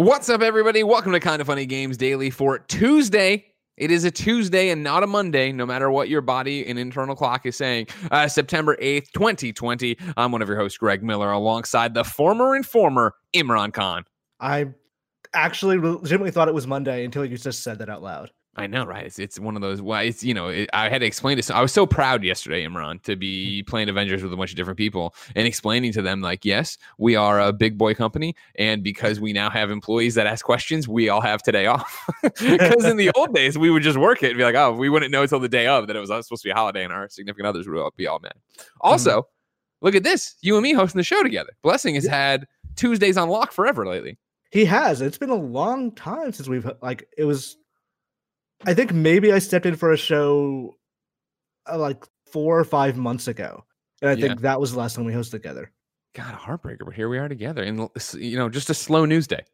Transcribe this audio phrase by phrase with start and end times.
[0.00, 0.82] What's up, everybody?
[0.82, 3.44] Welcome to Kinda Funny Games Daily for Tuesday.
[3.76, 7.14] It is a Tuesday and not a Monday, no matter what your body and internal
[7.14, 7.88] clock is saying.
[8.10, 9.98] Uh, September 8th, 2020.
[10.16, 14.04] I'm one of your hosts, Greg Miller, alongside the former and former Imran Khan.
[14.40, 14.68] I
[15.34, 18.30] actually legitimately thought it was Monday until you just said that out loud.
[18.56, 19.06] I know, right?
[19.06, 19.80] It's, it's one of those.
[19.80, 21.50] Why it's you know it, I had to explain this.
[21.50, 24.76] I was so proud yesterday, Imran, to be playing Avengers with a bunch of different
[24.76, 29.20] people and explaining to them like, yes, we are a big boy company, and because
[29.20, 32.08] we now have employees that ask questions, we all have today off.
[32.40, 34.88] Because in the old days, we would just work it and be like, oh, we
[34.88, 36.92] wouldn't know until the day of that it was supposed to be a holiday, and
[36.92, 38.34] our significant others would be all mad.
[38.80, 39.86] Also, mm-hmm.
[39.86, 41.50] look at this, you and me hosting the show together.
[41.62, 42.16] Blessing has yeah.
[42.16, 42.46] had
[42.76, 44.18] Tuesdays on lock forever lately.
[44.50, 45.00] He has.
[45.00, 47.56] It's been a long time since we've like it was
[48.66, 50.76] I think maybe I stepped in for a show
[51.70, 53.64] uh, like four or five months ago,
[54.02, 54.28] and I yeah.
[54.28, 55.72] think that was the last time we hosted together.
[56.14, 59.26] God, a heartbreaker, but here we are together, and you know, just a slow news
[59.26, 59.44] day.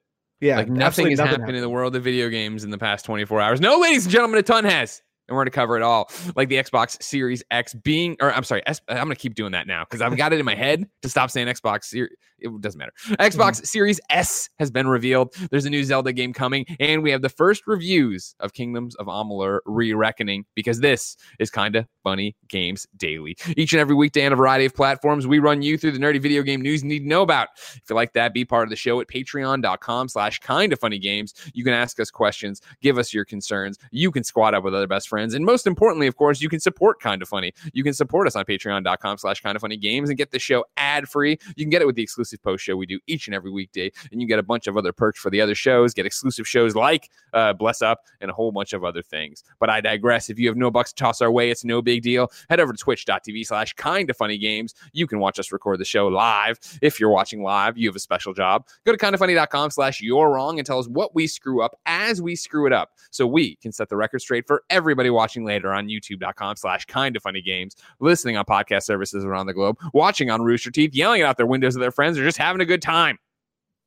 [0.41, 2.79] Yeah, like nothing has nothing happened, happened in the world of video games in the
[2.79, 3.61] past 24 hours.
[3.61, 6.49] No, ladies and gentlemen, a ton has and we're going to cover it all like
[6.49, 9.85] the xbox series x being or i'm sorry i'm going to keep doing that now
[9.85, 12.93] because i've got it in my head to stop saying xbox series it doesn't matter.
[13.19, 13.65] Xbox mm-hmm.
[13.65, 15.35] series s has been revealed.
[15.51, 19.07] There's a new zelda game coming and we have the first reviews of kingdoms of
[19.07, 23.37] amalur re-reckoning because this is kinda funny games daily.
[23.57, 26.21] Each and every weekday on a variety of platforms we run you through the nerdy
[26.21, 27.49] video game news you need to know about.
[27.75, 31.35] If you like that be part of the show at patreon.com slash kinda funny games.
[31.55, 33.79] You can ask us questions give us your concerns.
[33.91, 35.33] You can squat up with other best friends friends.
[35.33, 37.55] And most importantly, of course, you can support Kinda Funny.
[37.73, 41.09] You can support us on patreon.com slash kinda funny games and get the show ad
[41.09, 41.39] free.
[41.57, 43.91] You can get it with the exclusive post show we do each and every weekday.
[44.13, 46.75] And you get a bunch of other perks for the other shows, get exclusive shows
[46.75, 49.43] like uh, Bless Up and a whole bunch of other things.
[49.59, 50.29] But I digress.
[50.29, 52.31] If you have no bucks to toss our way, it's no big deal.
[52.51, 54.75] Head over to twitch.tv slash kinda funny games.
[54.93, 56.59] You can watch us record the show live.
[56.83, 58.67] If you're watching live, you have a special job.
[58.85, 62.37] Go to kindafunny.com slash you're wrong and tell us what we screw up as we
[62.37, 65.89] screw it up so we can set the record straight for everybody watching later on
[65.89, 70.71] youtube.com slash kinda funny games, listening on podcast services around the globe, watching on Rooster
[70.71, 73.19] Teeth, yelling out their windows of their friends, or just having a good time.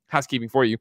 [0.08, 0.78] Housekeeping for you.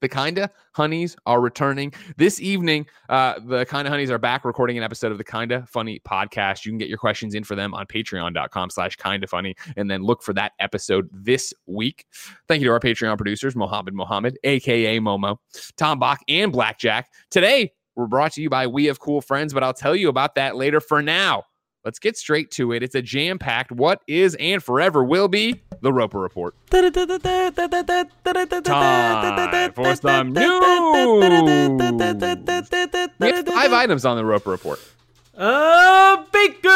[0.00, 2.86] The Kinda Hunnies are returning this evening.
[3.08, 6.64] Uh, the Kinda Hunnies are back recording an episode of the Kinda Funny podcast.
[6.64, 10.02] You can get your questions in for them on patreon.com slash kinda funny and then
[10.02, 12.06] look for that episode this week.
[12.46, 15.38] Thank you to our Patreon producers, Mohammed Mohammed, aka Momo,
[15.76, 17.10] Tom Bock, and Blackjack.
[17.30, 20.36] Today, we're brought to you by We Have Cool Friends, but I'll tell you about
[20.36, 20.80] that later.
[20.80, 21.42] For now,
[21.84, 22.84] let's get straight to it.
[22.84, 26.54] It's a jam packed, what is and forever will be the Roper Report.
[29.50, 30.60] Time for some news.
[33.18, 34.78] We have five items on the Roper Report.
[35.36, 36.72] Uh, Baker's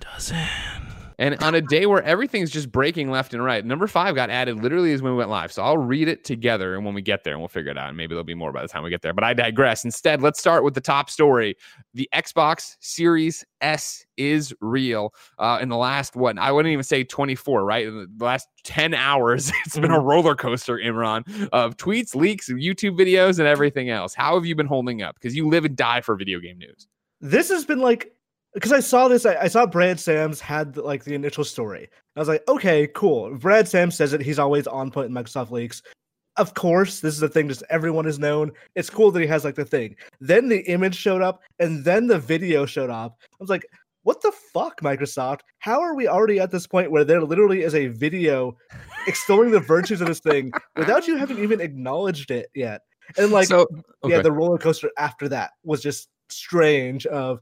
[0.00, 0.77] dozen.
[1.18, 4.62] And on a day where everything's just breaking left and right, number five got added
[4.62, 5.50] literally as when we went live.
[5.50, 7.88] So I'll read it together and when we get there and we'll figure it out.
[7.88, 9.12] And maybe there'll be more by the time we get there.
[9.12, 9.84] But I digress.
[9.84, 11.56] Instead, let's start with the top story.
[11.92, 15.12] The Xbox Series S is real.
[15.38, 17.86] Uh, in the last, one, I wouldn't even say 24, right?
[17.88, 20.06] In the last 10 hours, it's been a mm-hmm.
[20.06, 24.14] roller coaster, Imran, of tweets, leaks, YouTube videos, and everything else.
[24.14, 25.16] How have you been holding up?
[25.16, 26.86] Because you live and die for video game news.
[27.20, 28.12] This has been like
[28.54, 31.88] because I saw this, I, I, saw Brad Sams had like the initial story.
[32.16, 33.36] I was like, okay, cool.
[33.36, 35.82] Brad Sams says that he's always on point in Microsoft leaks.
[36.36, 38.52] Of course, this is a thing just everyone has known.
[38.74, 39.96] It's cool that he has like the thing.
[40.20, 43.18] Then the image showed up, and then the video showed up.
[43.22, 43.66] I was like,
[44.02, 45.40] what the fuck, Microsoft?
[45.58, 48.56] How are we already at this point where there literally is a video
[49.06, 52.82] extolling the virtues of this thing without you having even acknowledged it yet?
[53.16, 53.66] And like, so,
[54.04, 54.14] okay.
[54.14, 57.04] yeah, the roller coaster after that was just strange.
[57.06, 57.40] Of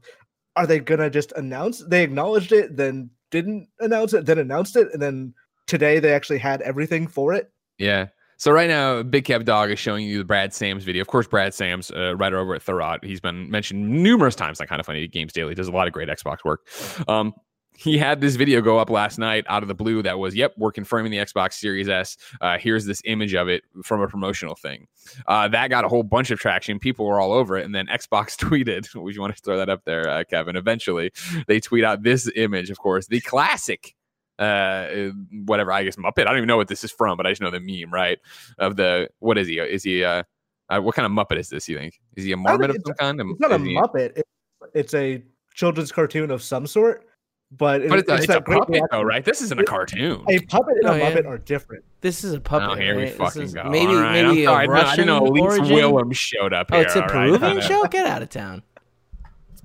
[0.57, 4.89] are they gonna just announce they acknowledged it then didn't announce it then announced it
[4.91, 5.33] and then
[5.67, 7.51] today they actually had everything for it?
[7.77, 8.07] Yeah.
[8.39, 11.01] So right now big Kev dog is showing you the brad sams video.
[11.01, 13.03] Of course brad sams uh, writer over at Thurrott.
[13.03, 15.53] he's been mentioned numerous times on kinda funny games daily.
[15.53, 16.67] Does a lot of great xbox work.
[17.07, 17.33] Um,
[17.77, 20.51] he had this video go up last night out of the blue that was, yep,
[20.57, 22.17] we're confirming the Xbox Series S.
[22.41, 24.87] Uh, here's this image of it from a promotional thing.
[25.27, 26.79] Uh, that got a whole bunch of traction.
[26.79, 27.65] People were all over it.
[27.65, 30.55] And then Xbox tweeted, would you want to throw that up there, uh, Kevin?
[30.55, 31.11] Eventually,
[31.45, 33.93] they tweet out this image, of course, the classic
[34.39, 35.09] uh
[35.47, 37.41] whatever i guess muppet i don't even know what this is from but i just
[37.41, 38.19] know the meme right
[38.59, 40.21] of the what is he is he uh,
[40.69, 42.93] uh what kind of muppet is this you think is he a marmot of some
[42.99, 43.75] kind it's not a he...
[43.75, 44.29] muppet it's,
[44.75, 45.23] it's a
[45.55, 47.07] children's cartoon of some sort
[47.49, 49.23] but, but it's, it's, it's a puppet though, right?
[49.23, 50.23] This isn't a cartoon.
[50.27, 51.85] A puppet and oh, a muppet are different.
[52.01, 52.69] This is a puppet.
[52.71, 53.11] Oh, here right?
[53.11, 53.63] we fucking go.
[53.69, 56.67] Maybe right, maybe a Russian no, I didn't know Elise Willem showed up.
[56.71, 57.63] Oh, it's a Peruvian right?
[57.63, 57.83] show.
[57.85, 58.63] Get out of town.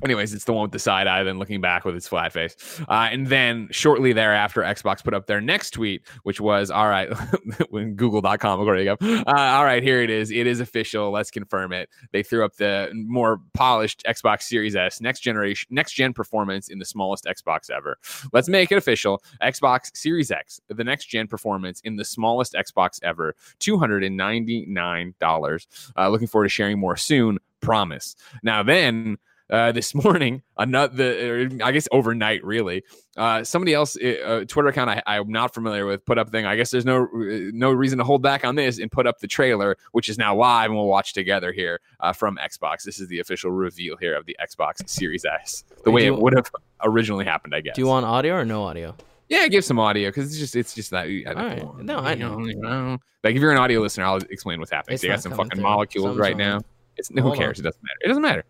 [0.03, 2.57] Anyways, it's the one with the side eye, then looking back with its flat face.
[2.89, 7.13] Uh, and then shortly thereafter, Xbox put up their next tweet, which was, all right,
[7.71, 8.99] when google.com, there you go.
[9.01, 10.31] Uh, all right, here it is.
[10.31, 11.11] It is official.
[11.11, 11.89] Let's confirm it.
[12.13, 16.79] They threw up the more polished Xbox Series S next generation, next gen performance in
[16.79, 17.97] the smallest Xbox ever.
[18.33, 19.23] Let's make it official.
[19.41, 25.67] Xbox Series X, the next gen performance in the smallest Xbox ever, $299.
[25.97, 27.39] Uh, looking forward to sharing more soon.
[27.61, 28.17] Promise.
[28.43, 29.19] Now, then,
[29.53, 32.83] uh, this morning, another, I guess overnight, really.
[33.17, 36.47] Uh, somebody else, uh, Twitter account I, I'm not familiar with, put up thing.
[36.47, 39.29] I guess there's no no reason to hold back on this and put up the
[39.29, 42.83] trailer, which is now live, and we'll watch together here uh, from Xbox.
[42.83, 46.35] This is the official reveal here of the Xbox Series S, the way it would
[46.35, 46.51] have
[46.83, 47.77] originally happened, I guess.
[47.77, 48.97] Do you want audio or no audio?
[49.29, 51.07] Yeah, give some audio because it's just it's just that.
[51.07, 51.79] I right.
[51.79, 52.39] No, I know.
[52.41, 52.99] you know.
[53.23, 54.95] Like if you're an audio listener, I'll explain what's happening.
[54.95, 55.63] It's you got some fucking through.
[55.63, 56.61] molecules Something's right now.
[56.97, 57.59] It's who Hold cares?
[57.59, 57.67] on.
[57.67, 57.99] It doesn't matter.
[58.03, 58.45] It doesn't matter.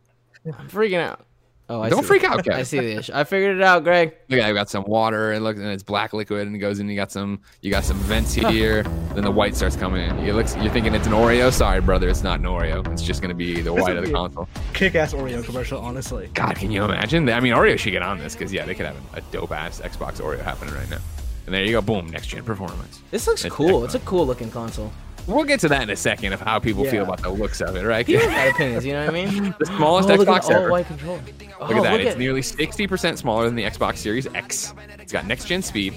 [0.47, 1.25] I'm freaking out.
[1.69, 2.09] Oh, I Don't see.
[2.09, 2.53] freak out, Kev.
[2.57, 3.13] I see the issue.
[3.15, 4.15] I figured it out, Greg.
[4.29, 6.89] Look, I got some water and look, and it's black liquid, and it goes in.
[6.89, 8.83] You got some, you got some vents here.
[9.15, 10.25] then the white starts coming in.
[10.27, 11.51] You look, you're thinking it's an Oreo.
[11.53, 12.87] Sorry, brother, it's not an Oreo.
[12.93, 14.49] It's just gonna be the This white of the be- console.
[14.75, 16.29] Kick ass Oreo commercial, honestly.
[16.35, 17.29] God, can you imagine?
[17.31, 19.81] I mean, Oreo should get on this because yeah, they could have a dope ass
[19.81, 20.99] Xbox Oreo happening right now.
[21.47, 23.01] And there you go, boom, next gen performance.
[23.11, 23.85] This looks It's cool.
[23.85, 24.93] It's a cool looking console.
[25.27, 27.77] We'll get to that in a second of how people feel about the looks of
[27.77, 28.05] it, right?
[28.05, 29.55] People got opinions, you know what I mean?
[29.59, 30.71] the smallest oh, Xbox ever.
[30.71, 31.21] white controller.
[31.61, 32.01] Oh, Look at that.
[32.01, 34.75] it's nearly 60% smaller than the Xbox Series X.
[34.99, 35.93] It's got next gen speed,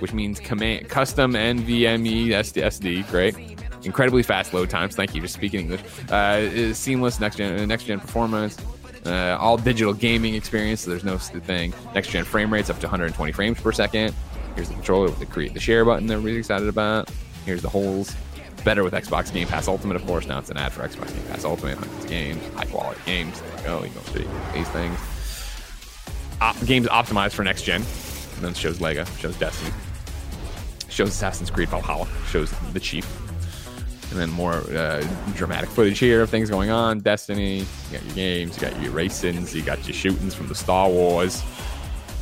[0.00, 3.10] which means command, custom NVMe SD, SD.
[3.10, 3.36] Great.
[3.84, 4.96] Incredibly fast load times.
[4.96, 5.22] Thank you.
[5.22, 5.80] Just speaking English.
[6.10, 8.58] Uh, seamless next gen next gen performance.
[9.06, 10.82] Uh, all digital gaming experience.
[10.82, 11.72] So there's no thing.
[11.94, 14.14] Next gen frame rates up to 120 frames per second.
[14.56, 16.06] Here's the controller with the create the share button.
[16.08, 17.08] that Everybody's excited about.
[17.46, 18.14] Here's the holes.
[18.64, 20.26] Better with Xbox Game Pass Ultimate, of course.
[20.26, 21.78] Now it's an ad for Xbox Game Pass Ultimate.
[21.78, 23.40] Hundreds games, high quality games.
[23.40, 23.84] There you go.
[23.84, 24.98] You these things
[26.40, 27.82] op- games optimized for next gen.
[28.36, 29.72] And then shows Lego, shows Destiny,
[30.88, 33.04] shows Assassin's Creed Valhalla, shows the Chief,
[34.10, 35.04] and then more uh,
[35.34, 37.00] dramatic footage here of things going on.
[37.00, 40.54] Destiny, you got your games, you got your racings, you got your shootings from the
[40.54, 41.42] Star Wars.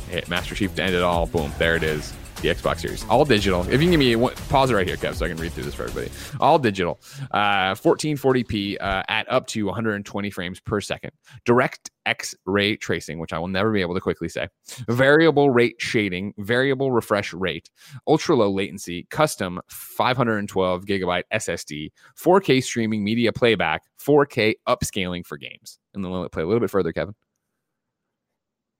[0.09, 1.27] Hit Master Chief to end it all.
[1.27, 2.13] Boom, there it is.
[2.41, 3.61] The Xbox Series, all digital.
[3.61, 5.53] If you can give me one, pause it right here, Kev, so I can read
[5.53, 6.11] through this for everybody.
[6.39, 6.99] All digital,
[7.31, 11.11] uh, 1440p uh, at up to 120 frames per second.
[11.45, 14.47] Direct X ray tracing, which I will never be able to quickly say.
[14.87, 17.71] Variable rate shading, variable refresh rate,
[18.07, 21.89] ultra low latency, custom 512 gigabyte SSD,
[22.23, 25.79] 4K streaming media playback, 4K upscaling for games.
[25.95, 27.15] And then let it play a little bit further, Kevin.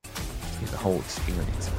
[0.04, 1.70] The whole experience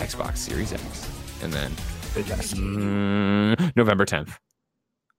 [0.00, 1.10] Xbox Series X.
[1.42, 4.36] And then mm, November 10th.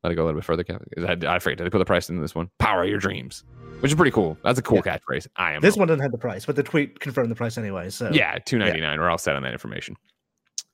[0.04, 0.88] Let it go a little bit further, Kevin.
[0.98, 1.60] I, I forget.
[1.60, 2.50] Did they put the price into this one?
[2.57, 3.44] Power your dreams,
[3.81, 4.36] which is pretty cool.
[4.44, 5.28] That's a cool catchphrase.
[5.36, 5.62] I am.
[5.62, 7.92] This one doesn't have the price, but the tweet confirmed the price anyway.
[7.92, 9.00] So Yeah, two ninety nine.
[9.00, 9.95] We're all set on that information.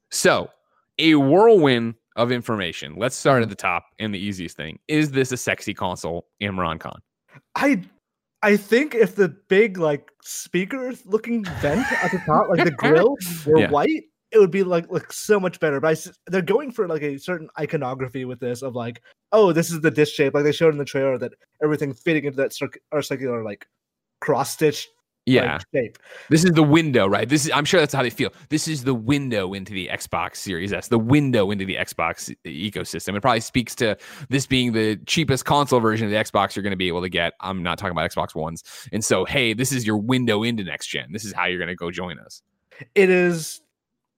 [0.09, 0.49] So,
[0.97, 2.95] a whirlwind of information.
[2.95, 4.79] Let's start at the top and the easiest thing.
[4.87, 7.01] Is this a sexy console, Imran Khan?
[7.55, 7.81] I
[8.43, 13.17] I think if the big like speaker looking vent at the top, like the grill,
[13.45, 13.71] were Yeah.
[13.71, 15.79] white, it would be like like so much better.
[15.79, 19.01] But I they're going for like a certain iconography with this of like,
[19.31, 22.25] oh, this is the disc shape, like they showed in the trailer that everything fitting
[22.25, 23.67] into that circ- or circular like
[24.21, 24.87] cross stitch
[25.27, 25.97] Yeah, shape.
[26.29, 27.27] this is the window, right?
[27.27, 27.51] This is.
[27.53, 28.31] I'm sure that's how they feel.
[28.47, 33.15] This is the window into the Xbox Series S, the window into the Xbox ecosystem.
[33.15, 33.97] It probably speaks to
[34.29, 37.09] this being the cheapest console version of the Xbox you're going to be able to
[37.09, 37.33] get.
[37.41, 40.87] I'm not talking about Xbox Ones, and so hey, this is your window into next
[40.87, 41.11] gen.
[41.11, 42.41] This is how you're going to go join us.
[42.95, 43.61] It is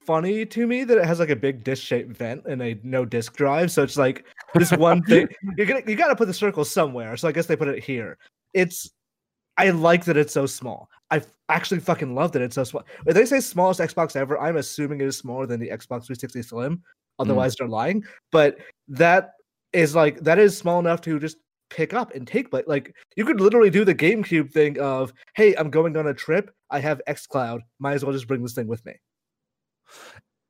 [0.06, 3.04] funny to me that it has like a big disc shaped vent and a no
[3.04, 3.72] disk drive.
[3.72, 7.18] So it's like this one thing you're gonna you gotta put the circle somewhere.
[7.18, 8.18] So I guess they put it here.
[8.54, 8.92] It's
[9.60, 10.90] I like that it's so small.
[11.12, 12.42] I actually fucking loved it.
[12.42, 12.84] it's so small.
[13.06, 16.42] If they say smallest Xbox ever, I'm assuming it is smaller than the Xbox 360
[16.44, 16.84] Slim.
[17.18, 18.04] Otherwise, they're lying.
[18.32, 19.32] But that
[19.74, 21.38] is like that is small enough to just
[21.70, 22.50] pick up and take.
[22.50, 26.14] But like you could literally do the GameCube thing of, hey, I'm going on a
[26.14, 26.52] trip.
[26.70, 27.62] I have XCloud.
[27.80, 28.94] Might as well just bring this thing with me.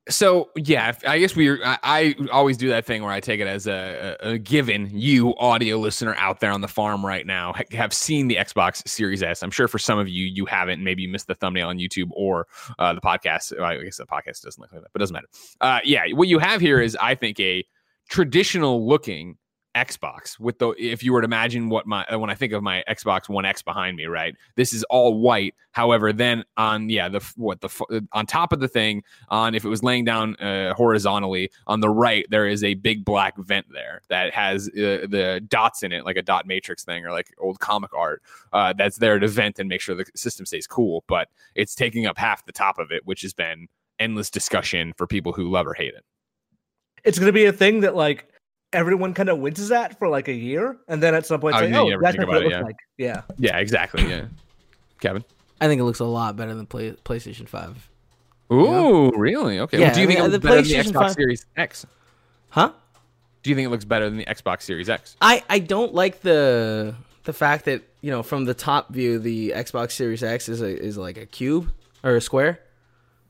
[0.10, 1.64] So yeah, I guess we.
[1.64, 4.90] I, I always do that thing where I take it as a, a, given.
[4.92, 9.22] You audio listener out there on the farm right now have seen the Xbox Series
[9.22, 9.44] S.
[9.44, 10.84] I'm sure for some of you you haven't.
[10.84, 12.48] Maybe you missed the thumbnail on YouTube or
[12.80, 13.60] uh, the podcast.
[13.62, 15.30] I guess the podcast doesn't look like that, but it doesn't matter.
[15.62, 17.64] Uh, yeah, what you have here is, I think, a
[18.10, 19.38] traditional looking
[19.80, 22.84] Xbox with the if you were to imagine what my when I think of my
[22.90, 24.36] Xbox One X behind me, right?
[24.56, 25.56] This is all white.
[25.72, 29.70] However, then on yeah the what the on top of the thing on if it
[29.70, 34.02] was laying down uh, horizontally on the right there is a big black vent there
[34.10, 37.60] that has uh, the dots in it like a dot matrix thing or like old
[37.60, 38.22] comic art
[38.54, 41.04] uh, that's there to vent and make sure the system stays cool.
[41.08, 43.68] But it's taking up half the top of it, which has been
[44.00, 46.04] endless discussion for people who love or hate it.
[47.04, 48.30] It's gonna be a thing that like
[48.74, 51.60] everyone kind of winces at for like a year, and then at some point, Oh,
[51.60, 52.62] say, "Oh, that's what it it, looks yeah.
[52.62, 54.10] like." Yeah, Yeah, exactly.
[54.10, 54.26] Yeah,
[55.00, 55.24] Kevin.
[55.62, 57.90] I think it looks a lot better than play, PlayStation Five.
[58.52, 59.60] Ooh, really?
[59.60, 59.80] Okay.
[59.80, 60.92] Yeah, well, do you I think mean, it uh, looks the better than the PlayStation
[60.92, 61.86] Xbox 5 Series X?
[62.50, 62.72] Huh?
[63.44, 65.16] Do you think it looks better than the Xbox Series X?
[65.22, 69.52] I I don't like the the fact that you know from the top view the
[69.56, 71.72] Xbox Series X is a, is like a cube
[72.04, 72.60] or a square.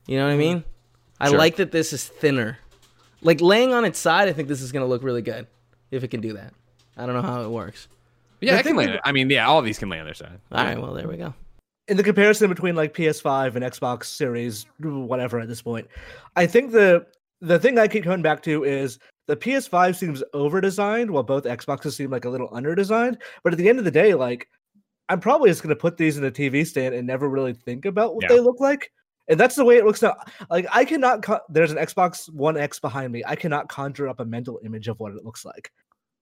[0.06, 0.40] You know what I mm-hmm.
[0.40, 0.64] mean?
[1.20, 1.38] I Sure.
[1.38, 2.58] like that this is thinner.
[3.22, 5.46] Like laying on its side, I think this is gonna look really good
[5.90, 6.52] if it can do that.
[6.96, 7.88] I don't know how it works.
[8.40, 9.00] Yeah, I it can thing land.
[9.04, 10.38] I mean, yeah, all of these can lay on their side.
[10.52, 11.34] All right, well there we go.
[11.88, 15.86] in the comparison between like PS5 and Xbox Series, whatever at this point,
[16.36, 17.06] I think the
[17.40, 21.44] the thing I keep coming back to is the PS5 seems over designed, while both
[21.44, 23.18] Xboxes seem like a little under designed.
[23.44, 24.48] But at the end of the day, like
[25.08, 28.14] I'm probably just gonna put these in a TV stand and never really think about
[28.14, 28.36] what Yeah.
[28.36, 28.90] they look like.
[29.30, 30.16] And that's the way it looks now.
[30.50, 31.22] Like I cannot.
[31.22, 33.22] Co- There's an Xbox One X behind me.
[33.26, 35.70] I cannot conjure up a mental image of what it looks like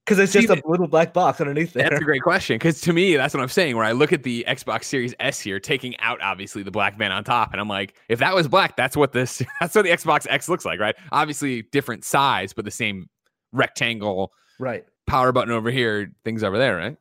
[0.08, 1.88] because it's just a little black box underneath there.
[1.88, 3.76] That's a great question because to me, that's what I'm saying.
[3.76, 7.12] Where I look at the Xbox Series S here, taking out obviously the black vent
[7.12, 9.90] on top, and I'm like, if that was black, that's what this, that's what the
[9.90, 10.96] Xbox X looks like, right?
[11.12, 13.08] Obviously, different size, but the same
[13.52, 14.84] rectangle right.
[15.06, 16.96] power button over here, things over there, right?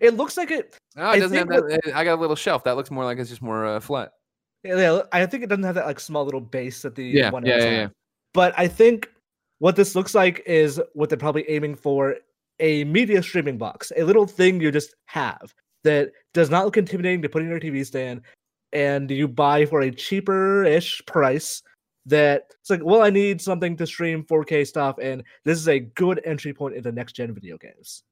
[0.00, 0.78] It looks like it.
[0.96, 1.92] Oh, I it doesn't have that.
[1.94, 2.64] I got a little shelf.
[2.64, 4.12] That looks more like it's just more uh, flat.
[4.64, 7.44] Yeah, I think it doesn't have that like small little base that the Yeah, one
[7.44, 7.88] yeah, yeah, yeah.
[8.32, 9.10] But I think
[9.58, 12.16] what this looks like is what they're probably aiming for
[12.60, 15.54] a media streaming box, a little thing you just have
[15.84, 18.22] that does not look intimidating to put in your TV stand,
[18.72, 21.62] and you buy for a cheaper-ish price.
[22.06, 25.80] That it's like, well, I need something to stream 4K stuff, and this is a
[25.80, 28.02] good entry point into next-gen video games.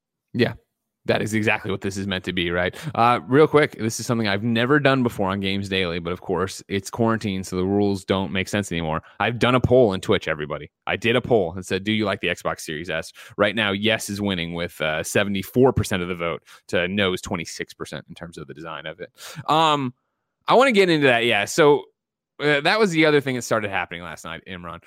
[1.07, 2.77] That is exactly what this is meant to be, right?
[2.95, 6.21] Uh, real quick, this is something I've never done before on Games Daily, but of
[6.21, 9.03] course, it's quarantine, so the rules don't make sense anymore.
[9.19, 10.71] I've done a poll in Twitch, everybody.
[10.87, 13.13] I did a poll and said, Do you like the Xbox Series S?
[13.37, 18.03] Right now, yes is winning with uh, 74% of the vote to no is 26%
[18.09, 19.11] in terms of the design of it.
[19.49, 19.95] Um,
[20.47, 21.45] I want to get into that, yeah.
[21.47, 21.85] So
[22.39, 24.81] that was the other thing that started happening last night, Imran.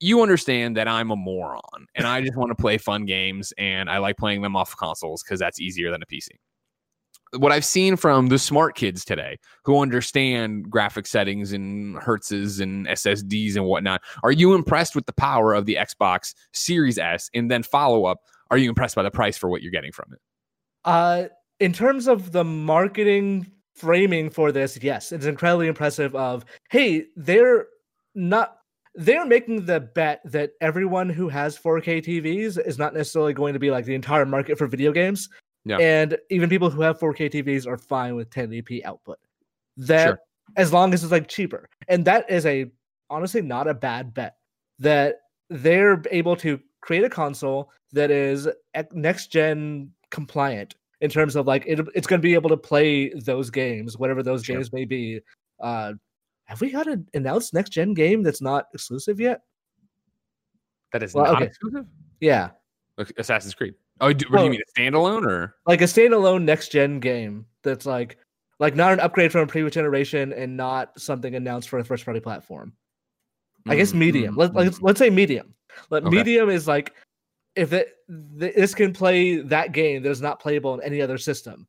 [0.00, 3.90] You understand that I'm a moron and I just want to play fun games and
[3.90, 6.28] I like playing them off consoles because that's easier than a PC.
[7.36, 12.86] What I've seen from the smart kids today who understand graphic settings and hertzes and
[12.86, 17.28] SSDs and whatnot, are you impressed with the power of the Xbox Series S?
[17.34, 20.12] And then follow up, are you impressed by the price for what you're getting from
[20.12, 20.20] it?
[20.84, 21.24] Uh,
[21.60, 26.14] in terms of the marketing framing for this, yes, it's incredibly impressive.
[26.14, 27.66] Of hey, they're
[28.14, 28.58] not
[28.94, 33.60] they're making the bet that everyone who has 4K TVs is not necessarily going to
[33.60, 35.28] be like the entire market for video games.
[35.64, 35.76] Yeah.
[35.78, 39.18] And even people who have 4K TVs are fine with 1080p output.
[39.76, 40.18] That Sure.
[40.56, 41.68] as long as it's like cheaper.
[41.86, 42.70] And that is a
[43.08, 44.36] honestly not a bad bet.
[44.80, 48.48] That they're able to create a console that is
[48.92, 53.10] next gen compliant in terms of like it, it's going to be able to play
[53.10, 54.56] those games, whatever those Sure.
[54.56, 55.20] games may be.
[55.60, 55.92] Uh,
[56.44, 59.42] have we got an announced next gen game that's not exclusive yet?
[60.92, 61.44] That is Well, not okay.
[61.46, 61.86] exclusive?
[62.20, 62.50] Yeah,
[62.96, 63.74] Like Assassin's Creed.
[64.00, 65.56] Oh, do, what do you mean a standalone or?
[65.66, 68.16] like a standalone next gen game that's like
[68.60, 72.04] like not an upgrade from a previous generation and not something announced for a first
[72.04, 72.72] party platform.
[73.68, 74.34] I guess Mm, medium.
[74.34, 74.56] mm, Let, mm.
[74.56, 75.54] let's let's say medium.
[75.90, 76.16] Let Okay.
[76.16, 76.94] medium is like
[77.58, 77.96] if it
[78.38, 81.66] th- this can play that game that is not playable in any other system.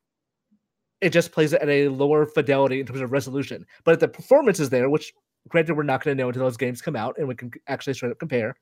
[1.00, 4.08] It just plays it at a lower fidelity in terms of resolution, but if the
[4.08, 5.12] performance is there, which
[5.48, 7.94] granted we're not going to know until those games come out and we can actually
[7.94, 8.54] straight up compare.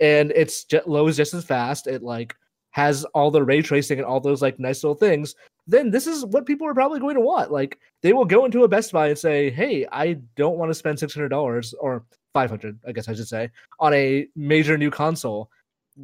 [0.00, 1.86] And it's just lows just as fast.
[1.86, 2.34] It like
[2.70, 5.34] has all the ray tracing and all those like nice little things.
[5.66, 7.50] Then this is what people are probably going to want.
[7.50, 10.74] Like they will go into a Best Buy and say, "Hey, I don't want to
[10.74, 14.78] spend six hundred dollars or five hundred, I guess I should say, on a major
[14.78, 15.50] new console.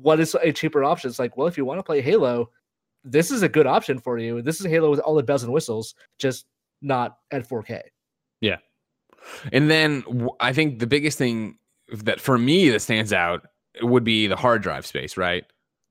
[0.02, 1.08] What is a cheaper option?
[1.08, 2.50] It's like, well, if you want to play Halo,
[3.04, 4.42] this is a good option for you.
[4.42, 6.46] This is Halo with all the bells and whistles, just
[6.82, 7.80] not at 4K.
[8.40, 8.56] Yeah.
[9.52, 10.02] And then
[10.40, 11.58] I think the biggest thing
[11.92, 13.46] that for me that stands out
[13.82, 15.44] would be the hard drive space, right?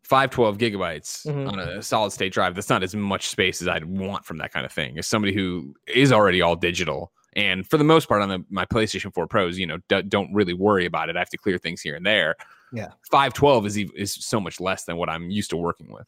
[0.03, 1.51] 512 gigabytes Mhm.
[1.51, 2.55] on a solid state drive.
[2.55, 4.97] That's not as much space as I'd want from that kind of thing.
[4.99, 8.65] As somebody who is already all digital, and for the most part on the, my
[8.65, 11.15] PlayStation 4 Pros, you know, d- don't really worry about it.
[11.15, 12.35] I have to clear things here and there.
[12.73, 12.89] Yeah.
[13.11, 16.05] 512 is is so much less than what I'm used to working with.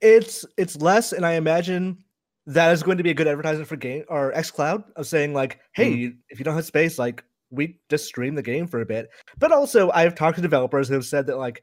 [0.00, 2.04] it's it's less, and I imagine
[2.46, 5.60] that is going to be a good advertisement for game or xCloud of saying like,
[5.74, 6.16] hey, mm-hmm.
[6.28, 9.08] if you don't have space, like we just stream the game for a bit.
[9.38, 11.62] But also, I've talked to developers who have said that like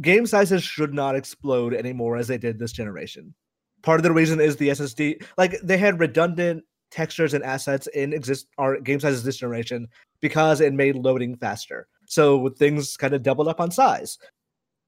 [0.00, 3.34] game sizes should not explode anymore as they did this generation.
[3.82, 5.24] Part of the reason is the SSD.
[5.36, 9.88] Like they had redundant textures and assets in exist our game sizes this generation
[10.20, 11.88] because it made loading faster.
[12.10, 14.18] So things kind of doubled up on size.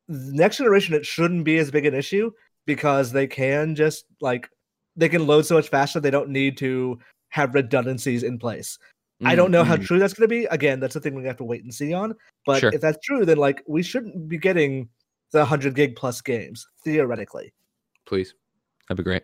[0.08, 2.32] Next generation, it shouldn't be as big an issue
[2.66, 4.48] because they can just like
[4.96, 6.00] they can load so much faster.
[6.00, 6.98] They don't need to
[7.28, 8.76] have redundancies in place.
[9.24, 10.46] I don't know how Mm, true that's going to be.
[10.46, 12.12] Again, that's the thing we have to wait and see on.
[12.44, 12.70] But Sure.
[12.74, 14.88] if that's true, then like we shouldn't be getting
[15.30, 17.52] the 100 gig plus games theoretically.
[18.04, 18.34] please.
[18.88, 19.22] That'd be great.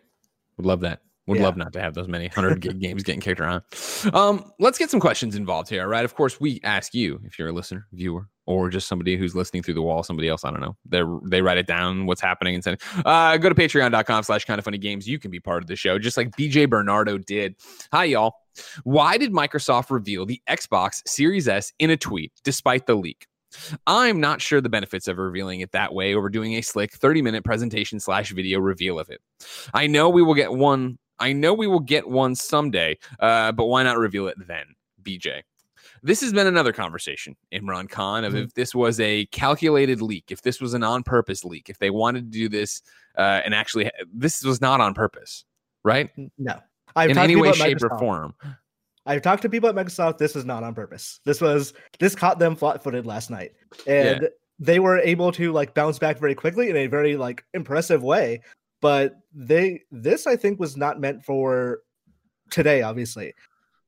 [0.56, 1.02] Would love that.
[1.28, 1.44] Would Yeah.
[1.44, 3.62] love not to have those many 100 gig games getting kicked around.
[4.12, 6.04] Um, let's get some questions involved here, all right?
[6.04, 9.62] Of course, we ask you if you're a listener, viewer, or just somebody who's listening
[9.62, 10.76] through the wall, somebody else, I don't know.
[10.88, 12.82] They they write it down, what's happening, and send it.
[13.06, 15.06] Uh, go to patreon.com slash kinda funny games.
[15.06, 17.56] You can be part of the show, just like BJ Bernardo did.
[17.92, 18.32] Hi, y'all.
[18.84, 23.26] Why did Microsoft reveal the Xbox Series S in a tweet despite the leak?
[23.86, 27.22] I'm not sure the benefits of revealing it that way over doing a slick 30
[27.22, 29.20] minute presentation slash video reveal of it.
[29.74, 30.98] I know we will get one.
[31.20, 34.66] I know we will get one someday, uh, but why not reveal it then,
[35.02, 35.42] BJ?
[36.02, 38.44] This has been another conversation, Imran Khan, of Mhm.
[38.44, 41.90] if this was a calculated leak, if this was an on purpose leak, if they
[41.90, 42.82] wanted to do this
[43.16, 45.44] uh, and actually, this was not on purpose,
[45.84, 46.10] right?
[46.38, 46.54] No.
[46.94, 48.34] I've In any way, shape, or form.
[49.06, 50.18] I've talked to people at Microsoft.
[50.18, 51.20] This is not on purpose.
[51.24, 53.52] This was this caught them flat-footed last night,
[53.86, 54.28] and
[54.60, 58.42] they were able to like bounce back very quickly in a very like impressive way.
[58.80, 61.80] But they this I think was not meant for
[62.50, 63.34] today, obviously,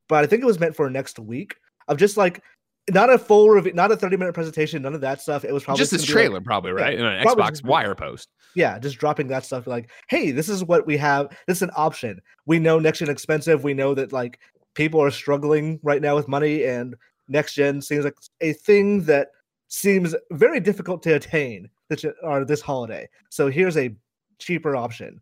[0.09, 1.57] but I think it was meant for next week.
[1.89, 2.43] Of just like
[2.91, 5.45] not a full review, not a thirty-minute presentation, none of that stuff.
[5.45, 6.99] It was probably Just this gonna like, trailer, probably, yeah, right?
[6.99, 8.29] In an probably Xbox just- wire post.
[8.55, 11.29] yeah, just dropping that stuff like, hey, this is what we have.
[11.47, 12.21] This is an option.
[12.47, 13.65] We know next gen expensive.
[13.65, 14.39] We know that like
[14.75, 16.95] people are struggling right now with money, and
[17.29, 19.29] next gen seems like a thing that
[19.69, 23.09] seems very difficult to attain this or this holiday.
[23.31, 23.95] So here's a
[24.41, 25.21] cheaper option.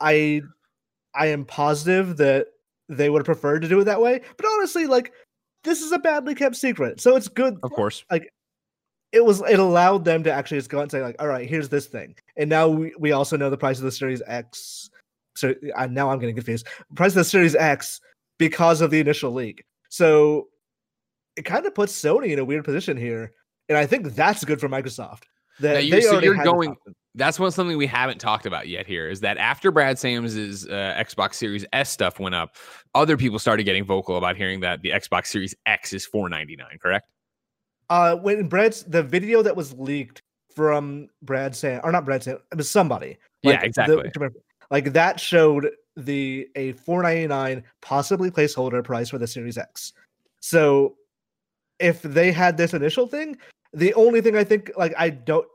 [0.00, 0.42] I
[1.14, 2.48] I am positive that
[2.88, 5.12] they would have preferred to do it that way, but honestly, like
[5.64, 8.04] this is a badly kept secret, so it's good Of course.
[8.10, 8.30] Like
[9.12, 11.48] it was it allowed them to actually just go out and say like all right
[11.48, 14.88] here's this thing and now we, we also know the price of the series x
[15.34, 18.00] so I, now i'm getting confused price of the series x
[18.38, 20.46] because of the initial leak so
[21.36, 23.32] it kind of puts sony in a weird position here
[23.68, 25.24] and i think that's good for microsoft
[25.60, 26.76] that Now you, they so you're going-.
[27.14, 30.94] That's one something we haven't talked about yet here is that after Brad Sams's uh,
[30.98, 32.54] Xbox Series S stuff went up,
[32.94, 37.06] other people started getting vocal about hearing that the Xbox Series X is 499, correct?
[37.88, 40.22] uh when brad's the video that was leaked
[40.54, 44.28] from brad sam or not brad sam it was somebody Yeah, Like, the- exactly.
[44.70, 49.92] like that showed the a 499 possibly placeholder price for the series x
[50.38, 50.94] so
[51.80, 53.36] if they had this initial thing
[53.72, 55.48] the only thing i think like i don't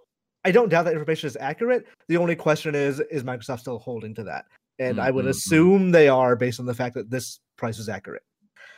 [0.45, 4.15] i don't doubt that information is accurate the only question is is microsoft still holding
[4.15, 4.45] to that
[4.79, 5.37] and i would Mm, mm, mm.
[5.37, 8.23] assume they are based on the fact that this price is accurate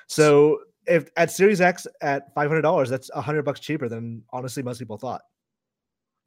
[0.07, 4.79] so if at series x at $500 that's a 100 bucks cheaper than honestly most
[4.79, 5.21] people thought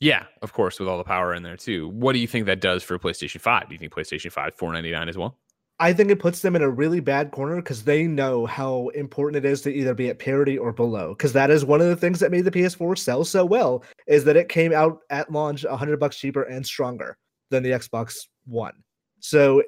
[0.00, 1.88] Yeah, of course, with all the power in there too.
[1.90, 3.68] What do you think that does for PlayStation 5?
[3.68, 5.37] Do you think PlayStation 5 499 as well?
[5.81, 9.43] I think it puts them in a really bad corner because they know how important
[9.43, 11.14] it is to either be at parity or below.
[11.14, 14.23] Because that is one of the things that made the PS4 sell so well is
[14.25, 17.16] that it came out at launch hundred bucks cheaper and stronger
[17.49, 18.75] than the Xbox One.
[19.21, 19.62] So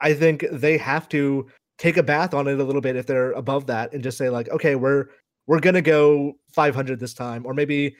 [0.00, 1.46] I think they have to
[1.76, 4.30] take a bath on it a little bit if they're above that and just say
[4.30, 5.06] like, okay, we're
[5.46, 7.94] we're gonna go 500 this time, or maybe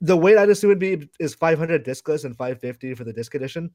[0.00, 3.70] the way I'd assume would be is 500 discless and 550 for the disc edition.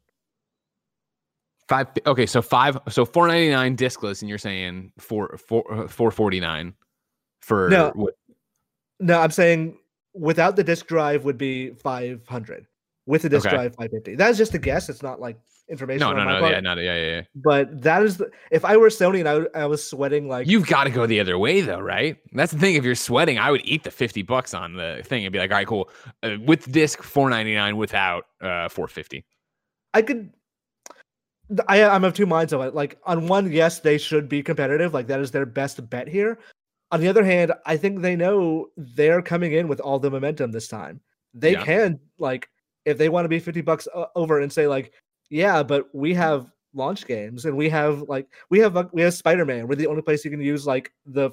[1.68, 1.88] Five.
[2.06, 2.78] Okay, so five.
[2.90, 6.74] So 499 discless, and you're saying four four uh, 449
[7.42, 7.92] for No.
[7.96, 8.14] what?
[9.00, 9.78] No, I'm saying
[10.14, 12.68] without the disk drive would be 500.
[13.08, 13.56] With the disk Okay.
[13.56, 14.16] drive, 550.
[14.16, 14.90] That is just a guess.
[14.90, 15.38] It's not like
[15.70, 16.00] information.
[16.00, 16.40] No, no, no.
[16.40, 17.22] part, Yeah, not, yeah, yeah, yeah.
[17.36, 20.66] But that is the, if I were Sony and I, I was sweating like You've
[20.68, 22.18] got to go the other way, though, right?
[22.32, 22.76] That's the thing.
[22.76, 25.52] If you're sweating, I would eat the 50 bucks on the thing and be like,
[25.52, 25.90] all right, cool.
[26.24, 29.26] Uh, with disc, 499 without uh 450.
[29.94, 30.32] I could.
[31.68, 32.74] I, I'm of two minds of it.
[32.74, 34.94] Like on one, yes, they should be competitive.
[34.94, 36.40] Like that is their best bet here.
[36.92, 40.52] On the other hand, I think they know they're coming in with all the momentum
[40.52, 41.02] this time.
[41.34, 41.64] They Yeah.
[41.64, 42.50] can like
[42.86, 44.94] if they want to be 50 bucks over and say like,
[45.30, 49.68] yeah, but we have launch games and we have like we have we have Spider-Man.
[49.68, 51.32] We're the only place you can use like the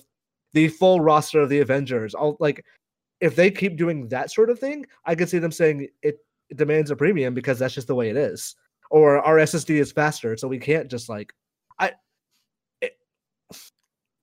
[0.53, 2.15] the full roster of the Avengers.
[2.15, 2.65] All like
[3.21, 6.19] if they keep doing that sort of thing, I could see them saying it,
[6.51, 8.57] it demands a premium because that's just the way it is.
[8.93, 11.33] Or our SSD is faster, so we can't just like
[11.79, 11.93] I.
[12.81, 12.93] It,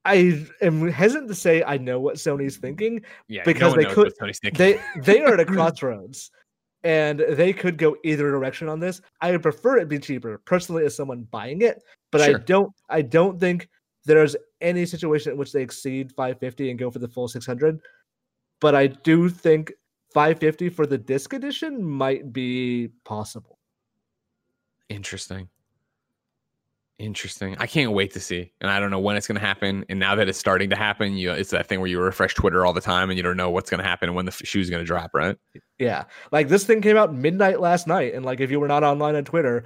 [0.04, 3.02] I am hesitant to say I know what Sony's thinking.
[3.28, 4.56] Yeah, Because no they could- what Tony's thinking.
[4.58, 6.30] They they are at a crossroads,
[6.84, 9.00] and they could go either direction on this.
[9.20, 11.82] I would prefer it be cheaper, personally, as someone buying it.
[12.12, 12.36] But Sure.
[12.36, 12.72] I don't.
[12.88, 13.68] I don't think
[14.06, 17.78] there's any situation in which they exceed 550 and go for the full 600.
[18.60, 19.72] But I do think
[20.14, 23.58] 550 for the disc edition might be possible.
[24.90, 25.48] Interesting.
[26.98, 27.56] Interesting.
[27.58, 29.86] I can't wait to see, and I don't know when it's going to happen.
[29.88, 32.66] And now that it's starting to happen, you it's that thing where you refresh Twitter
[32.66, 34.68] all the time, and you don't know what's going to happen and when the shoe's
[34.68, 35.38] going to drop, right?
[35.78, 38.84] Yeah, like this thing came out midnight last night, and like if you were not
[38.84, 39.64] online on Twitter,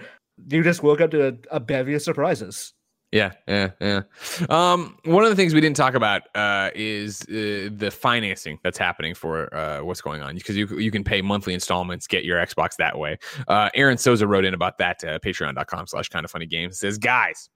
[0.49, 2.74] you just woke up to a, a bevy of surprises.
[3.15, 4.03] Yeah, yeah, yeah.
[4.49, 8.77] Um, one of the things we didn't talk about uh, is uh, the financing that's
[8.77, 12.45] happening for uh, what's going on because you you can pay monthly installments, get your
[12.45, 13.17] Xbox that way.
[13.47, 16.81] Uh, Aaron Sosa wrote in about that to Patreon.com/slash Kinda Funny Games.
[16.81, 17.49] Says, guys.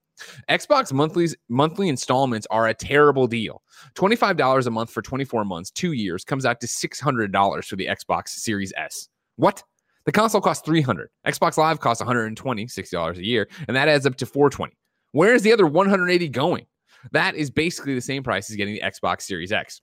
[0.48, 3.60] Xbox monthly monthly installments are a terrible deal.
[3.94, 8.28] $25 a month for 24 months, 2 years comes out to $600 for the Xbox
[8.28, 9.08] Series S.
[9.36, 9.64] What?
[10.06, 11.10] The console costs 300.
[11.26, 14.72] Xbox Live costs 120, $60 a year, and that adds up to 420.
[15.12, 16.66] Where is the other 180 going?
[17.12, 19.80] That is basically the same price as getting the Xbox Series X.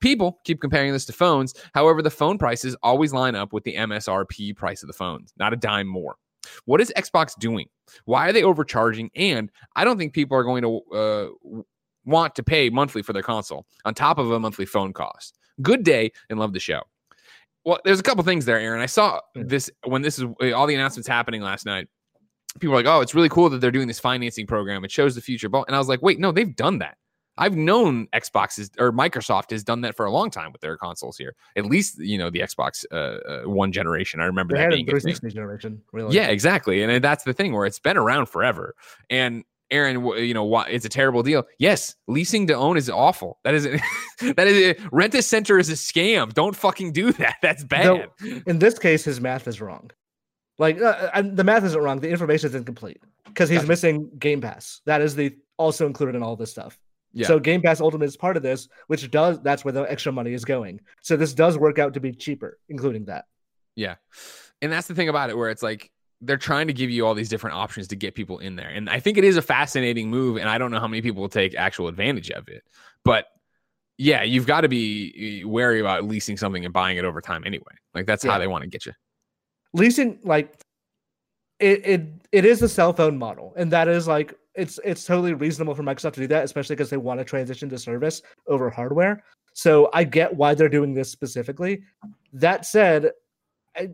[0.00, 1.54] People keep comparing this to phones.
[1.74, 5.52] However, the phone prices always line up with the MSRP price of the phones, not
[5.52, 6.16] a dime more.
[6.66, 7.66] What is Xbox doing?
[8.04, 9.10] Why are they overcharging?
[9.16, 11.62] And I don't think people are going to uh,
[12.04, 15.38] want to pay monthly for their console on top of a monthly phone cost.
[15.62, 16.82] Good day and love the show.
[17.64, 18.82] Well, there's a couple things there, Aaron.
[18.82, 21.88] I saw this when this is all the announcements happening last night
[22.60, 24.84] people are like, oh, it's really cool that they're doing this financing program.
[24.84, 25.48] It shows the future.
[25.52, 26.96] And I was like, wait, no, they've done that.
[27.36, 30.76] I've known Xbox is or Microsoft has done that for a long time with their
[30.76, 31.34] consoles here.
[31.56, 34.20] At least you know the Xbox uh, uh, one generation.
[34.20, 35.30] I remember They that being a thing.
[35.30, 36.14] generation, really.
[36.14, 36.82] Yeah, exactly.
[36.82, 38.74] And that's the thing where it's been around forever.
[39.10, 41.44] And Aaron, you know, why it's a terrible deal.
[41.58, 43.40] Yes, leasing to own is awful.
[43.42, 43.64] That is
[44.20, 46.32] that is rent a center is a scam.
[46.34, 47.36] Don't fucking do that.
[47.42, 48.10] That's bad.
[48.46, 49.90] In this case, his math is wrong.
[50.58, 52.00] Like uh, and the math isn't wrong.
[52.00, 53.68] The information is incomplete because he's Gotcha.
[53.68, 54.80] missing Game Pass.
[54.86, 56.78] That is the also included in all this stuff.
[57.12, 57.26] Yeah.
[57.26, 60.32] So Game Pass Ultimate is part of this, which does that's where the extra money
[60.32, 60.80] is going.
[61.02, 63.26] So this does work out to be cheaper, including that.
[63.76, 63.96] Yeah.
[64.62, 65.90] And that's the thing about it where it's like
[66.20, 68.68] they're trying to give you all these different options to get people in there.
[68.68, 70.36] And I think it is a fascinating move.
[70.38, 72.62] And I don't know how many people will take actual advantage of it.
[73.04, 73.26] But
[73.98, 77.44] yeah, you've got to be eh, wary about leasing something and buying it over time
[77.44, 77.74] anyway.
[77.94, 78.92] Like that's how they want to get you.
[79.74, 80.56] Leasing like
[81.60, 85.34] it, it it is a cell phone model and that is like it's it's totally
[85.34, 88.70] reasonable for microsoft to do that especially because they want to transition to service over
[88.70, 89.22] hardware.
[89.52, 91.82] So i get why they're doing this specifically.
[92.32, 93.10] That said
[93.76, 93.90] I,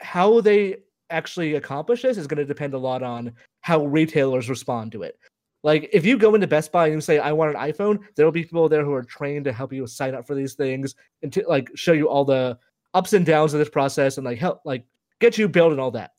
[0.00, 0.78] how they
[1.10, 5.18] actually accomplish this is going to depend a lot on how retailers respond to it.
[5.62, 8.24] Like if you go into best buy and you say i want an iphone there
[8.24, 10.94] will be people there who are trained to help you sign up for these things
[11.22, 12.56] and to like show you all the
[12.94, 14.84] ups and downs of this process and like help like
[15.20, 16.12] get you built and all that.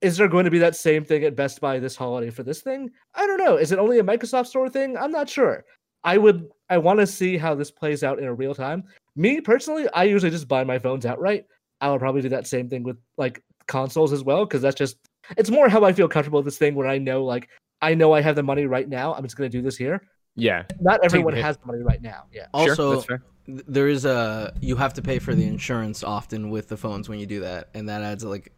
[0.00, 2.62] Is there going to be that same thing at Best Buy this holiday for this
[2.62, 2.90] thing?
[3.14, 3.56] I don't know.
[3.56, 4.96] Is it only a Microsoft Store thing?
[4.96, 5.64] I'm not sure.
[6.04, 8.84] I would I want to see how this plays out in a real time.
[9.16, 11.44] Me personally, I usually just buy my phones outright.
[11.82, 14.96] I would probably do that same thing with like consoles as well because that's just
[15.36, 17.50] it's more how I feel comfortable with this thing when I know like
[17.82, 19.12] I know I have the money right now.
[19.14, 20.00] I'm just going to do this here.
[20.36, 20.64] Yeah.
[20.80, 22.24] Not everyone has the money right now.
[22.32, 22.46] Yeah.
[22.56, 23.18] sure, Also, that's fair.
[23.18, 23.30] th-
[23.66, 27.18] there is a you have to pay for the insurance often with the phones when
[27.18, 28.52] you do that, and that adds like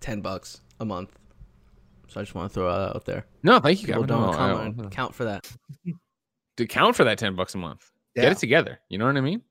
[0.00, 1.10] ten bucks a month.
[2.08, 3.26] So I just want to throw that out there.
[3.42, 3.86] No, thank you.
[3.88, 5.50] People don't No, count, don't- count for that.
[6.56, 7.90] to count for that 10 bucks a month.
[8.14, 8.78] Get it together.
[8.88, 9.42] You know what I mean?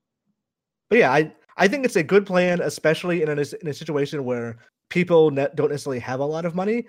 [0.90, 4.24] But yeah, I I think it's a good plan, especially in a in a situation
[4.24, 4.58] where
[4.90, 6.86] people ne- don't necessarily have a lot of money.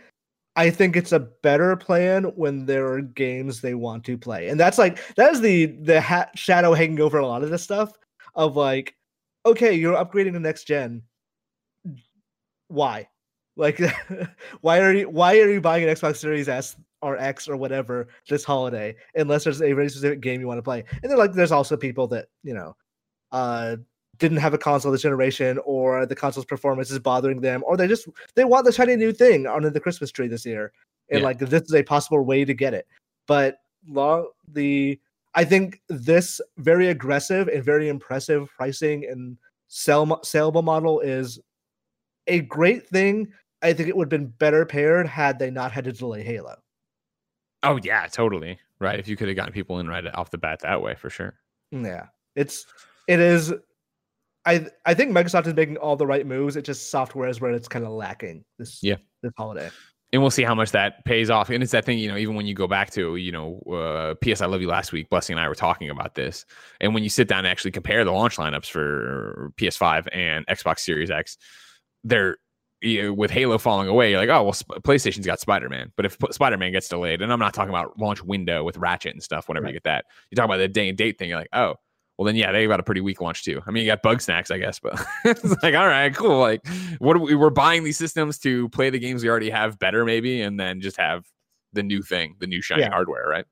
[0.56, 4.58] I think it's a better plan when there are games they want to play, and
[4.58, 7.92] that's like that is the the ha- shadow hanging over a lot of this stuff
[8.34, 8.96] of like,
[9.44, 11.02] okay, you're upgrading the next gen.
[12.68, 13.08] Why?
[13.56, 13.80] Like,
[14.62, 18.08] why are you why are you buying an Xbox Series S or X or whatever
[18.28, 20.84] this holiday unless there's a very specific game you want to play?
[21.02, 22.76] And then like, there's also people that you know,
[23.30, 23.76] uh,
[24.18, 27.88] didn't have a console this generation, or the console's performance is bothering them, or they
[27.88, 30.72] just they want the shiny new thing under the Christmas tree this year,
[31.10, 31.24] and Yeah.
[31.26, 32.86] like this is a possible way to get it.
[33.26, 35.00] But long the
[35.34, 39.36] I think this very aggressive and very impressive pricing and
[39.68, 41.38] sell saleable model is
[42.26, 43.32] a great thing.
[43.62, 46.56] I think it would have been better paired had they not had to delay Halo.
[47.62, 48.58] Oh, yeah, totally.
[48.78, 48.98] Right.
[48.98, 51.34] If you could have gotten people in right off the bat that way, for sure.
[51.70, 52.66] Yeah, it's
[53.08, 53.52] it is.
[54.46, 56.56] I I think Microsoft is making all the right moves.
[56.56, 58.96] It's just software is where it's kind of lacking this Yeah.
[59.22, 59.70] this holiday.
[60.12, 61.50] and we'll see how much that pays off.
[61.50, 64.14] And it's that thing, you know, even when you go back to, you know, uh,
[64.22, 66.46] PS I Love You last week, Blessing and I were talking about this.
[66.80, 70.78] And when you sit down and actually compare the launch lineups for PS5 and Xbox
[70.80, 71.36] Series X,
[72.04, 72.36] they're
[72.82, 75.92] you know, with Halo falling away, you're like, oh, well, Sp- PlayStation's got Spider Man.
[75.96, 79.12] But if Spider Man gets delayed, and I'm not talking about launch window with Ratchet
[79.14, 81.38] and stuff, whenever you get that, you talk about the day and date thing, you're
[81.38, 81.76] like, oh,
[82.18, 83.60] well, then yeah, they got a pretty weak launch too.
[83.66, 86.38] I mean, you got Bugsnax, I guess, but it's like, all right, cool.
[86.38, 86.66] Like,
[86.98, 90.40] what we, we're buying these systems to play the games we already have better, maybe,
[90.40, 91.26] and then just have
[91.72, 92.90] the new thing, the new shiny Yeah.
[92.90, 93.44] hardware, right?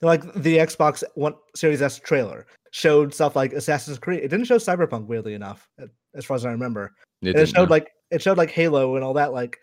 [0.00, 4.22] Like the Xbox One Series S trailer showed stuff like Assassin's Creed.
[4.22, 5.68] It didn't show Cyberpunk, weirdly enough,
[6.14, 6.92] as far as I remember.
[7.22, 7.70] It it showed no.
[7.70, 9.32] like it showed like Halo and all that.
[9.32, 9.58] Like,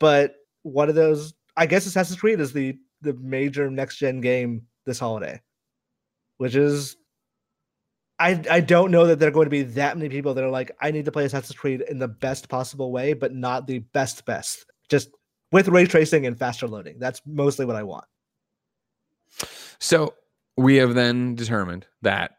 [0.00, 4.66] but one of those, I guess Assassin's Creed is the the major next gen game
[4.86, 5.40] this holiday,
[6.38, 6.96] which is.
[8.22, 10.50] I, I don't know that there are going to be that many people that are
[10.50, 13.80] like, I need to play Assassin's Creed in the best possible way, but not the
[13.80, 14.64] best best.
[14.88, 15.10] Just
[15.50, 17.00] with ray tracing and faster loading.
[17.00, 18.04] That's mostly what I want.
[19.80, 20.14] So
[20.56, 22.36] we have then determined that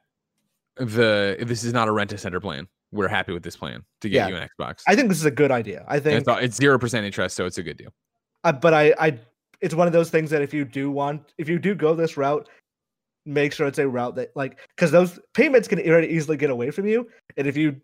[0.77, 2.67] the this is not a rent a center plan.
[2.93, 4.27] We're happy with this plan to get Yeah.
[4.29, 4.83] you an Xbox.
[4.87, 5.83] I think this is a good idea.
[5.87, 7.93] I think it's it's zero percent interest, so it's a good deal.
[8.45, 9.19] Uh, but I, I,
[9.61, 12.17] it's one of those things that if you do want, if you do go this
[12.17, 12.49] route,
[13.25, 16.71] make sure it's a route that like, because those payments can very easily get away
[16.71, 17.07] from you.
[17.37, 17.77] And if you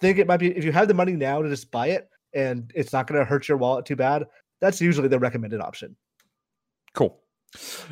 [0.00, 2.70] think it might be, if you have the money now to just buy it and
[2.74, 4.26] it's not going to hurt your wallet too bad,
[4.60, 5.96] that's usually the recommended option.
[6.94, 7.20] Cool.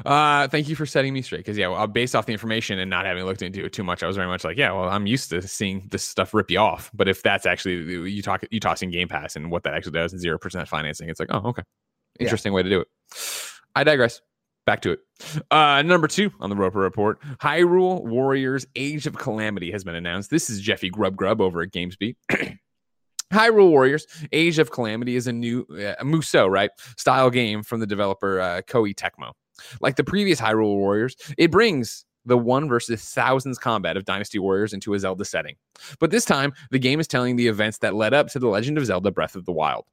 [0.05, 1.39] Uh, thank you for setting me straight.
[1.39, 4.03] Because yeah, well, based off the information and not having looked into it too much,
[4.03, 6.59] I was very much like, yeah, well, I'm used to seeing this stuff rip you
[6.59, 6.91] off.
[6.93, 10.13] But if that's actually you talk, you tossing Game Pass and what that actually does,
[10.13, 11.63] and zero percent financing, it's like, oh, okay,
[12.19, 12.25] Yeah.
[12.25, 12.89] interesting way to do it.
[13.75, 14.21] I digress.
[14.67, 15.01] Back to it.
[15.51, 20.31] Uh, number two on the Roper Report: Hyrule Warriors: Age of Calamity has been announced.
[20.31, 22.17] This is Jeffy Grubb Grubb over at GamesBeat.
[23.33, 27.81] Hyrule Warriors: Age of Calamity is a new uh, a Musou right style game from
[27.81, 29.33] the developer uh, Koei Tecmo.
[29.81, 34.73] Like the previous Hyrule Warriors, it brings the one versus thousands combat of Dynasty Warriors
[34.73, 35.57] into a Zelda setting.
[36.01, 38.79] But this time, the game is telling the events that led up to The Legend
[38.79, 39.85] of Zelda Breath of the Wild.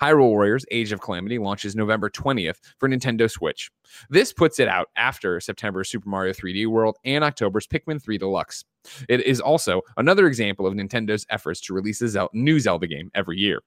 [0.00, 3.70] Hyrule Warriors Age of Calamity launches November 20th for Nintendo Switch.
[4.10, 8.64] This puts it out after September's Super Mario 3D World and October's Pikmin 3 Deluxe.
[9.08, 13.10] It is also another example of Nintendo's efforts to release a Zel- new Zelda game
[13.14, 13.62] every year.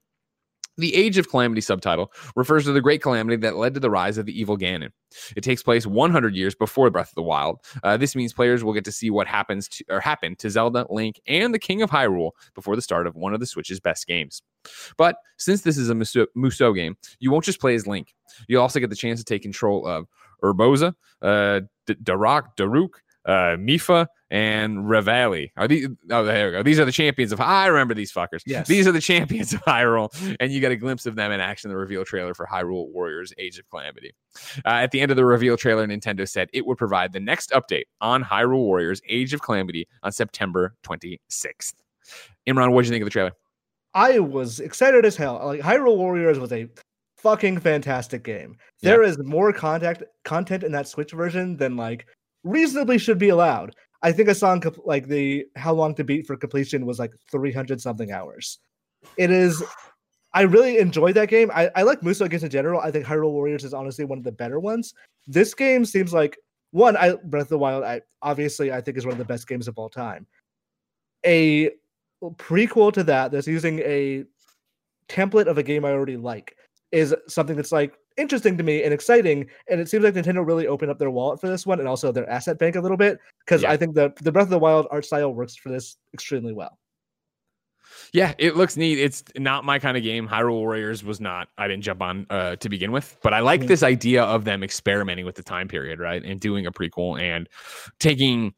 [0.77, 4.17] The Age of Calamity subtitle refers to the great calamity that led to the rise
[4.17, 4.89] of the evil Ganon.
[5.35, 7.59] It takes place 100 years before Breath of the Wild.
[7.83, 10.85] Uh, this means players will get to see what happens to, or happened to Zelda,
[10.89, 14.07] Link, and the King of Hyrule before the start of one of the Switch's best
[14.07, 14.41] games.
[14.97, 18.13] But since this is a Musou, game, you won't just play as Link.
[18.47, 20.07] You'll also get the chance to take control of
[20.43, 22.89] Urbosa, uh, D- Darak, Daruk,
[23.25, 25.51] uh, Mipha, and Revali.
[25.55, 25.88] Are these?
[26.09, 26.63] Oh, there we go.
[26.63, 27.39] These are the champions of.
[27.39, 28.41] I remember these fuckers.
[28.45, 28.67] Yes.
[28.67, 31.69] These are the champions of Hyrule, and you get a glimpse of them in action.
[31.69, 34.13] The reveal trailer for Hyrule Warriors: Age of Calamity.
[34.65, 37.51] Uh, at the end of the reveal trailer, Nintendo said it would provide the next
[37.51, 41.75] update on Hyrule Warriors: Age of Calamity on September 26th.
[42.47, 43.31] Imran, what did you think of the trailer?
[43.93, 45.41] I was excited as hell.
[45.43, 46.67] Like Hyrule Warriors was a
[47.17, 48.57] fucking fantastic game.
[48.81, 52.05] There is more contact content in that Switch version than like
[52.45, 53.75] reasonably should be allowed.
[54.01, 57.81] I think saw in, like the how long to beat for completion was like 300
[57.81, 58.60] something hours.
[59.17, 59.62] It is
[60.34, 61.49] I really enjoyed that game.
[61.53, 62.81] I, I like Musou games in general.
[62.81, 64.93] I think Hyrule Warriors is honestly one of the better ones.
[65.27, 66.38] This game seems like
[66.71, 69.47] one, I Breath of the Wild, I obviously I think is one of the best
[69.47, 70.27] games of all time.
[71.25, 71.71] A
[72.21, 74.25] prequel to that that's using a
[75.08, 76.58] template of a game I already like
[76.91, 79.47] is something that's like interesting to me and exciting.
[79.69, 82.12] And it seems like Nintendo really opened up their wallet for this one and also
[82.12, 83.71] their asset bank a little bit because Yeah.
[83.71, 86.78] I think the the Breath of the Wild art style works for this extremely well.
[88.13, 88.97] Yeah, it looks neat.
[88.99, 90.28] It's not my kind of game.
[90.28, 91.49] Hyrule Warriors was not.
[91.58, 93.67] I didn't jump on uh, to begin with, but I like Mhm.
[93.67, 97.47] this idea of them experimenting with the time period, right, and doing a prequel and
[97.99, 98.54] taking,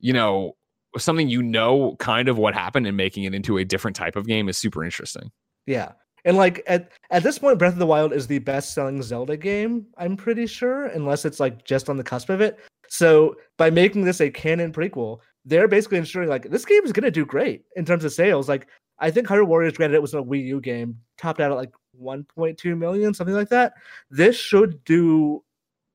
[0.00, 0.56] you know,
[0.96, 4.26] something you know kind of what happened and making it into a different type of
[4.26, 5.30] game is super interesting.
[5.66, 5.92] Yeah.
[6.24, 9.36] And like at, at this point, Breath of the Wild is the best selling Zelda
[9.36, 12.58] game, I'm pretty sure, unless it's like just on the cusp of it.
[12.88, 17.10] So by making this a canon prequel, they're basically ensuring like this game is gonna
[17.10, 18.48] do great in terms of sales.
[18.48, 21.56] Like I think Hyrule Warriors, granted it was a Wii U game, topped out at
[21.56, 23.74] like 1.2 million, something like that.
[24.10, 25.42] This should do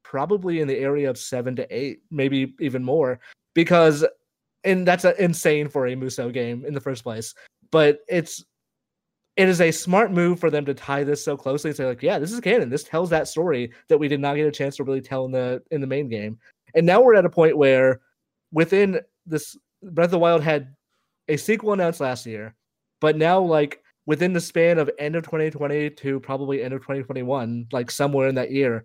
[0.03, 3.19] probably in the area of seven to eight, maybe even more,
[3.53, 4.05] because
[4.63, 7.33] and that's insane for a Musou game in the first place.
[7.71, 8.43] But it's
[9.39, 12.03] it is a smart move for them to tie this so closely and say like,
[12.03, 12.69] yeah, this is canon.
[12.69, 15.31] This tells that story that we did not get a chance to really tell in
[15.31, 16.37] the in the main game.
[16.75, 18.01] And now we're at a point where
[18.51, 20.75] within this Breath of the Wild had
[21.29, 22.53] a sequel announced last year,
[22.99, 27.67] but now like within the span of end of 2020 to probably end of 2021,
[27.71, 28.83] like somewhere in that year,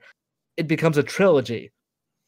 [0.57, 1.73] it becomes a trilogy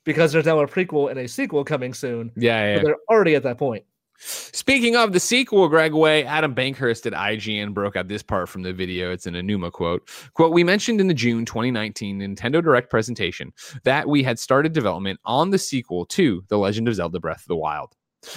[0.05, 2.33] because there's now a prequel and a sequel coming soon.
[2.35, 2.77] Yeah, yeah.
[2.79, 3.85] So they're already at that point.
[4.19, 8.63] Speaking of the sequel, Greg Way, Adam Bankhurst at IGN broke out this part from
[8.63, 9.13] the video.
[9.13, 10.09] It's an Aonuma quote.
[10.35, 13.53] Quote, we mentioned in the June 2019 Nintendo Direct presentation
[13.85, 17.49] that we had started development on the sequel to The Legend of Zelda Breath of
[17.49, 17.95] the Wild.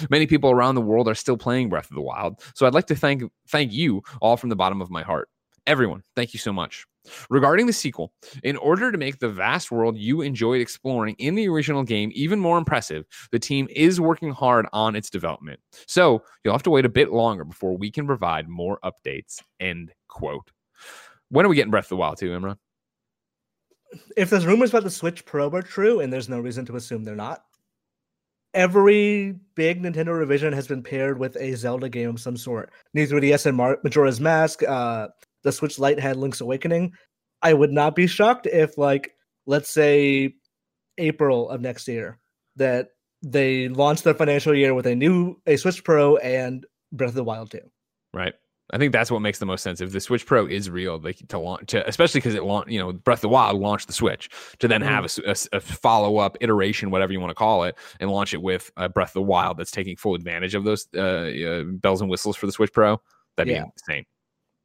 [0.08, 2.86] Many people around the world are still playing Breath of the Wild, so I'd like
[2.86, 5.28] to thank thank you all from the bottom of my heart.
[5.66, 6.86] Everyone, thank you so much.
[7.30, 11.48] Regarding the sequel, in order to make the vast world you enjoyed exploring in the
[11.48, 15.60] original game even more impressive, the team is working hard on its development.
[15.86, 19.40] So you'll have to wait a bit longer before we can provide more updates.
[19.58, 20.50] End quote.
[21.30, 22.56] When are we getting Breath of the Wild 2, Imran?
[24.16, 27.04] If there's rumors about the Switch Pro are true, and there's no reason to assume
[27.04, 27.44] they're not,
[28.54, 32.72] every big Nintendo revision has been paired with a Zelda game of some sort.
[32.94, 35.08] New 3DS and Mar- Majora's Mask, uh,
[35.42, 36.92] the Switch Lite had Link's Awakening.
[37.42, 39.12] I would not be shocked if, like,
[39.46, 40.34] let's say
[40.98, 42.18] April of next year,
[42.56, 42.88] that
[43.22, 47.24] they launch their financial year with a new a Switch Pro and Breath of the
[47.24, 47.60] Wild 2.
[48.12, 48.34] Right.
[48.72, 49.80] I think that's what makes the most sense.
[49.80, 52.78] If the Switch Pro is real, like to launch, to, especially because it launched, you
[52.78, 54.28] know, Breath of the Wild launched the Switch
[54.60, 57.76] to then have a, a, a follow up iteration, whatever you want to call it,
[57.98, 60.86] and launch it with uh, Breath of the Wild that's taking full advantage of those
[60.96, 63.00] uh, uh, bells and whistles for the Switch Pro.
[63.36, 63.64] That'd Yeah.
[63.64, 64.04] be insane.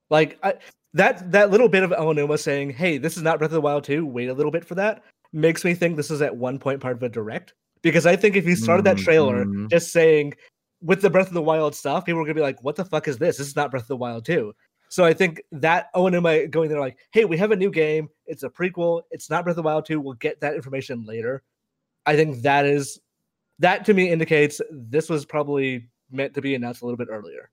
[0.09, 0.55] Like I,
[0.93, 3.83] that that little bit of Aonuma saying, "Hey, this is not Breath of the Wild
[3.83, 4.05] 2.
[4.05, 6.95] Wait a little bit for that." Makes me think this is at one point part
[6.95, 9.69] of a direct because I think if you started that trailer Mhm.
[9.69, 10.33] just saying
[10.81, 13.07] with the Breath of the Wild stuff, people were gonna be like, "What the fuck
[13.07, 13.37] is this?
[13.37, 14.53] This is not Breath of the Wild 2."
[14.89, 18.07] So I think that Aonuma going there like, "Hey, we have a new game.
[18.27, 19.01] It's a prequel.
[19.11, 19.99] It's not Breath of the Wild 2.
[19.99, 21.43] We'll get that information later."
[22.05, 23.01] I think that is
[23.59, 27.49] that to me indicates this was probably meant to be announced a little bit earlier.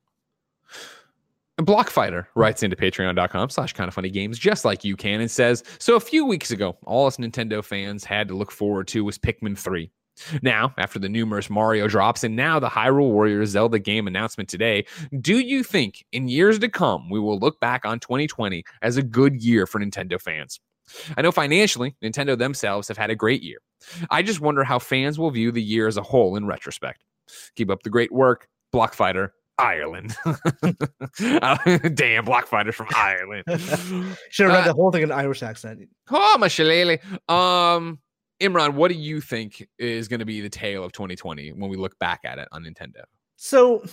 [1.64, 5.96] Blockfighter writes into patreon.com slash kinda funny games just like you can and says, So
[5.96, 9.56] a few weeks ago, all us Nintendo fans had to look forward to was Pikmin
[9.56, 9.90] 3.
[10.42, 14.84] Now, after the numerous Mario drops and now the Hyrule Warriors Zelda game announcement today,
[15.20, 19.02] do you think in years to come we will look back on 2020 as a
[19.02, 20.60] good year for Nintendo fans?
[21.16, 23.58] I know financially, Nintendo themselves have had a great year.
[24.10, 27.04] I just wonder how fans will view the year as a whole in retrospect.
[27.56, 29.30] Keep up the great work, Blockfighter,
[29.62, 30.16] Ireland.
[31.18, 33.44] Damn, Blockfighters from Ireland.
[34.30, 35.80] Should have read Uh, the whole thing in Irish accent.
[36.10, 36.98] oh, my shillelagh.
[37.28, 38.00] Um,
[38.40, 41.76] Imran, what do you think is going to be the tale of 2020 when we
[41.76, 43.02] look back at it on Nintendo?
[43.36, 43.84] So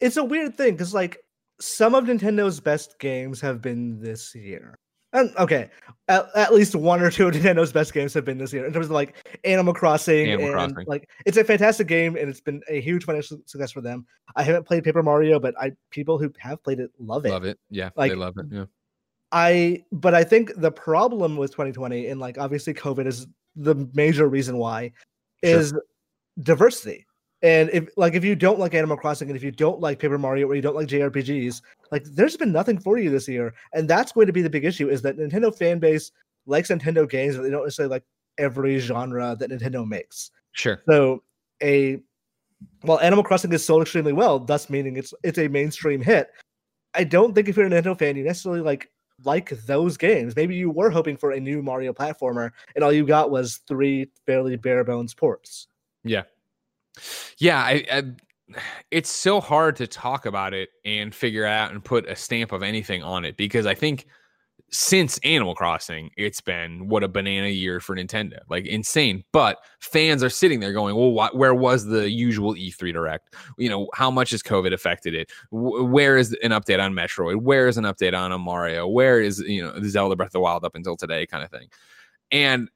[0.00, 1.18] it's a weird thing because like
[1.60, 4.78] some of Nintendo's best games have been this year.
[5.16, 5.70] And okay,
[6.08, 8.72] at, at least one or two of Nintendo's best games have been this year in
[8.72, 10.86] terms of like Animal Crossing Animal and Crossing.
[10.88, 14.06] like it's a fantastic game and it's been a huge financial success for them.
[14.36, 17.30] I haven't played Paper Mario, but I people who have played it love it.
[17.30, 17.58] Love it.
[17.70, 18.46] Yeah, Like- they love it.
[18.50, 18.66] Yeah.
[19.32, 23.26] I but I think the problem with 2020 and like obviously COVID is
[23.56, 24.92] the major reason why
[25.44, 25.58] Sure.
[25.58, 25.74] is
[26.42, 27.05] diversity.
[27.42, 30.18] And if like if you don't like Animal Crossing and if you don't like Paper
[30.18, 31.60] Mario or you don't like JRPGs,
[31.92, 33.54] like there's been nothing for you this year.
[33.74, 36.12] And that's going to be the big issue is that Nintendo fan base
[36.46, 38.04] likes Nintendo games, but they don't necessarily like
[38.38, 40.30] every genre that Nintendo makes.
[40.52, 40.82] Sure.
[40.88, 41.22] So
[41.62, 42.00] a
[42.84, 46.30] well, Animal Crossing is sold extremely well, thus meaning it's it's a mainstream hit.
[46.94, 48.90] I don't think if you're a Nintendo fan, you necessarily like
[49.24, 50.36] like those games.
[50.36, 54.08] Maybe you were hoping for a new Mario platformer, and all you got was three
[54.24, 55.68] fairly bare bones ports.
[56.04, 56.22] Yeah.
[57.38, 57.58] Yeah.
[57.58, 58.02] I, I,
[58.90, 62.62] it's so hard to talk about it and figure out and put a stamp of
[62.62, 64.06] anything on it because I think
[64.70, 69.22] since Animal Crossing, it's been what a banana year for Nintendo, like insane.
[69.32, 73.34] But fans are sitting there going, "Well, wh- where was the usual E3 Direct?
[73.58, 75.30] You know, how much has COVID affected it?
[75.50, 77.36] Wh- where is an update on Metroid?
[77.36, 78.88] Where is an update on a Mario?
[78.88, 81.50] Where is you know the Zelda Breath of the Wild up until today, kind of
[81.50, 81.68] thing?"
[82.32, 82.68] And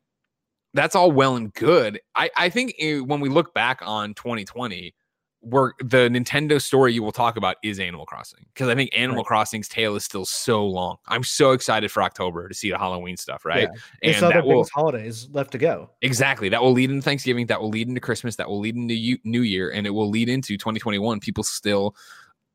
[0.74, 2.00] that's all well and good.
[2.14, 4.94] I I think eh, when we look back on 2020
[5.42, 9.22] where the Nintendo story you will talk about is Animal Crossing because I think Animal
[9.22, 9.26] Right.
[9.26, 10.98] Crossing's tail is still so long.
[11.08, 13.68] I'm so excited for October to see the Halloween stuff, right?
[14.02, 14.12] Yeah.
[14.12, 15.90] And, that other will holidays left to go.
[16.02, 19.18] exactly that will lead into Thanksgiving, that will lead into Christmas, that will lead into
[19.24, 21.20] New Year, and it will lead into 2021.
[21.20, 21.96] People still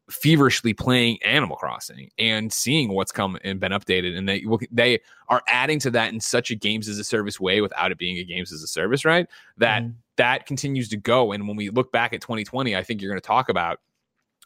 [0.10, 5.42] feverishly playing Animal Crossing and seeing what's come and been updated, and they they are
[5.48, 8.24] adding to that in such a games as a service way without it being a
[8.24, 9.28] games as a service, right?
[9.58, 9.96] That Mhm.
[10.18, 11.32] that continues to go.
[11.32, 13.80] And when we look back at 2020, I think you're going to talk about,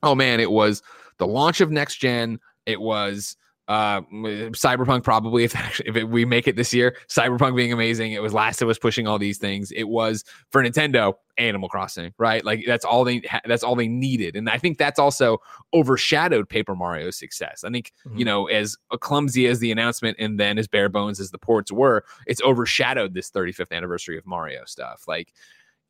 [0.02, 0.82] oh man, it was
[1.18, 2.40] the launch of next gen.
[2.66, 3.36] It was
[3.70, 8.14] Uh, Cyberpunk probably if actually, if it, we make it this year, Cyberpunk being amazing.
[8.14, 9.72] It was Last of Us pushing all these things.
[9.72, 12.44] It was for Nintendo, Animal Crossing, right?
[12.44, 15.38] Like that's all they that's all they needed, and I think that's also
[15.74, 17.64] overshadowed Paper Mario's success.
[17.64, 18.18] I think Mhm.
[18.20, 21.72] you know as clumsy as the announcement and then as bare bones as the ports
[21.72, 25.04] were, it's overshadowed this 35th anniversary of Mario stuff.
[25.08, 25.32] Like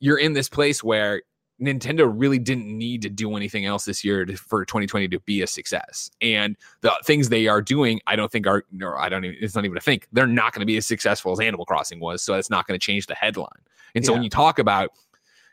[0.00, 1.22] you're in this place where
[1.60, 5.42] Nintendo really didn't need to do anything else this year to, for 2020 to be
[5.42, 6.10] a success.
[6.20, 9.54] And the things they are doing, I don't think are, no, I don't even, it's
[9.54, 10.08] not even a think.
[10.12, 12.22] They're not going to be as successful as Animal Crossing was.
[12.22, 13.48] So it's not going to change the headline.
[13.94, 14.90] And so when you talk about,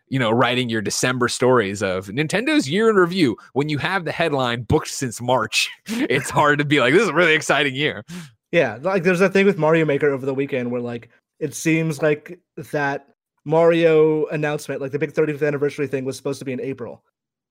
[0.10, 4.12] you know, writing your December stories of Nintendo's year in review, when you have the
[4.12, 8.06] headline booked since March, it's hard to be like, this is a really exciting year.
[8.52, 12.02] Yeah, like there's that thing with Mario Maker over the weekend where like it seems
[12.02, 13.08] like that
[13.48, 17.02] Mario announcement, like the big 35th anniversary thing, was supposed to be in April,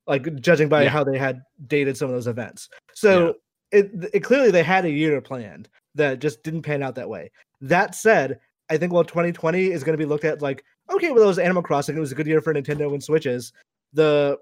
[0.06, 0.90] like judging by Yeah.
[0.90, 2.68] how they had dated some of those events.
[2.92, 3.36] So
[3.72, 7.30] it, it clearly they had a year planned that just didn't pan out that way.
[7.62, 8.38] That said,
[8.68, 11.38] I think while 2020 is going to be looked at like okay, well, it was
[11.38, 13.52] Animal Crossing, it was a good year for Nintendo and Switches.
[13.94, 14.38] The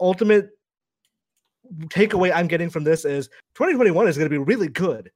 [0.00, 0.50] ultimate
[1.86, 5.10] takeaway I'm getting from this is 2021 is going to be really good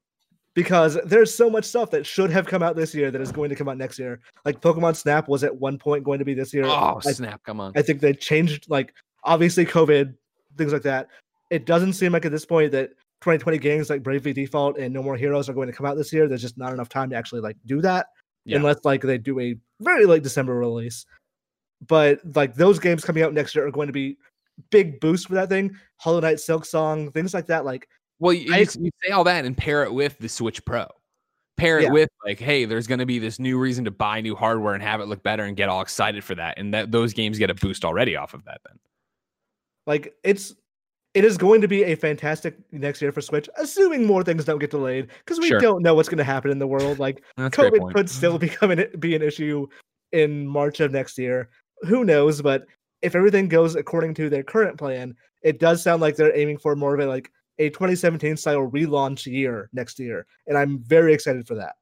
[0.55, 3.51] because there's so much stuff that should have come out this year that is going
[3.51, 4.21] to come out next year.
[4.45, 6.65] Like Pokemon Snap was at one point going to be this year.
[6.65, 7.43] Oh, I, snap.
[7.45, 7.73] Come on.
[7.77, 8.95] I think they changed, like,
[9.25, 10.15] obviously COVID,
[10.57, 11.09] things like that.
[11.51, 12.91] It doesn't seem like at this point that
[13.21, 16.13] 2020 games like Bravely Default and No More Heroes are going to come out this
[16.13, 16.29] year.
[16.29, 18.07] There's just not enough time to actually like do that
[18.45, 18.57] Yeah.
[18.59, 21.05] unless like they do a very late December release.
[21.87, 24.17] But like those games coming out next year are going to be
[24.71, 25.75] big boost for that thing.
[25.97, 27.65] Hollow Knight, Silksong, things like that.
[27.65, 27.89] Like
[28.25, 30.87] Well, you, I- you, say all that and pair it with the Switch Pro.
[31.57, 31.91] Pair it Yeah.
[31.93, 34.83] with like, hey, there's going to be this new reason to buy new hardware and
[34.83, 37.51] have it look better and get all excited for that, and that those games get
[37.51, 38.61] a boost already off of that.
[38.67, 38.79] Then
[39.87, 40.55] Like it's
[41.13, 44.59] it is going to be a fantastic next year for Switch, assuming more things don't
[44.59, 45.61] get delayed because we Sure.
[45.61, 46.99] don't know what's going to happen in the world.
[46.99, 49.69] Like that's a great COVID could still become an, be an issue
[50.11, 51.51] in March of next year.
[51.83, 52.43] Who knows?
[52.43, 52.67] But
[53.03, 56.75] if everything goes according to their current plan, it does sound like they're aiming for
[56.75, 61.47] more of a like a 2017 style relaunch year next year, and I'm very excited
[61.47, 61.77] for that.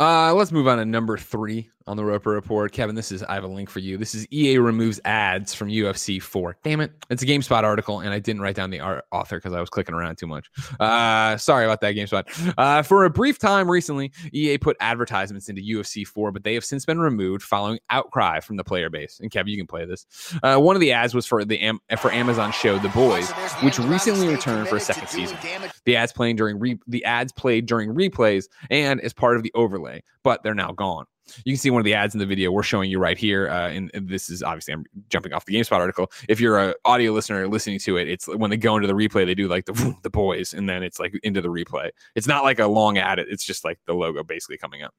[0.00, 2.72] Uh, let's move on to number three on the Roper Report.
[2.72, 3.96] Kevin, this is I have a link for you.
[3.96, 6.56] This is EA removes ads from UFC 4.
[6.62, 6.92] Damn it.
[7.10, 9.94] It's a GameSpot article, and I didn't write down the author because I was clicking
[9.94, 10.48] around too much.
[10.78, 12.54] Uh, sorry about that, GameSpot.
[12.56, 16.64] Uh, for a brief time recently, EA put advertisements into UFC 4, but they have
[16.64, 19.18] since been removed following outcry from the player base.
[19.20, 20.06] And Kevin, you can play this.
[20.42, 23.30] Uh, one of the ads was for the Am- for Amazon show The Boys,
[23.62, 25.36] which recently returned for a second season.
[25.84, 29.52] The ads playing during re- the ads played during replays and as part of the
[29.54, 31.06] overlay, but they're now gone.
[31.44, 33.48] You can see one of the ads in the video we're showing you right here.
[33.48, 36.10] Uh, and, and this is obviously I'm jumping off the GameSpot article.
[36.28, 39.24] If you're an audio listener listening to it, it's when they go into the replay,
[39.24, 41.90] they do like the the boys, and then it's like into the replay.
[42.14, 43.18] It's not like a long ad.
[43.18, 44.94] It's just like the logo basically coming up.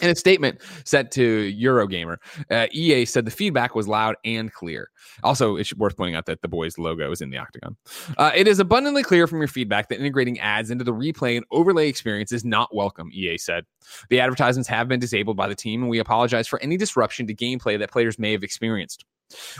[0.00, 2.16] In a statement sent to Eurogamer,
[2.50, 4.90] uh, EA said the feedback was loud and clear.
[5.22, 7.76] Also, it's worth pointing out that the boys' logo is in the octagon.
[8.16, 11.44] Uh, it is abundantly clear from your feedback that integrating ads into the replay and
[11.50, 13.64] overlay experience is not welcome, EA said.
[14.10, 17.34] The advertisements have been disabled by the team, and we apologize for any disruption to
[17.34, 19.04] gameplay that players may have experienced.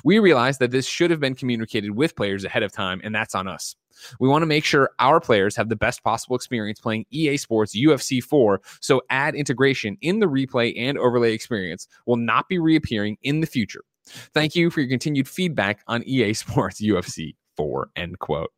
[0.04, 3.34] We realize that this should have been communicated with players ahead of time, and that's
[3.34, 3.76] on us.
[4.20, 7.76] We want to make sure our players have the best possible experience playing EA Sports
[7.76, 13.16] UFC 4, so ad integration in the replay and overlay experience will not be reappearing
[13.22, 13.82] in the future.
[14.06, 17.90] Thank you for your continued feedback on EA Sports UFC 4.
[17.96, 18.50] End quote.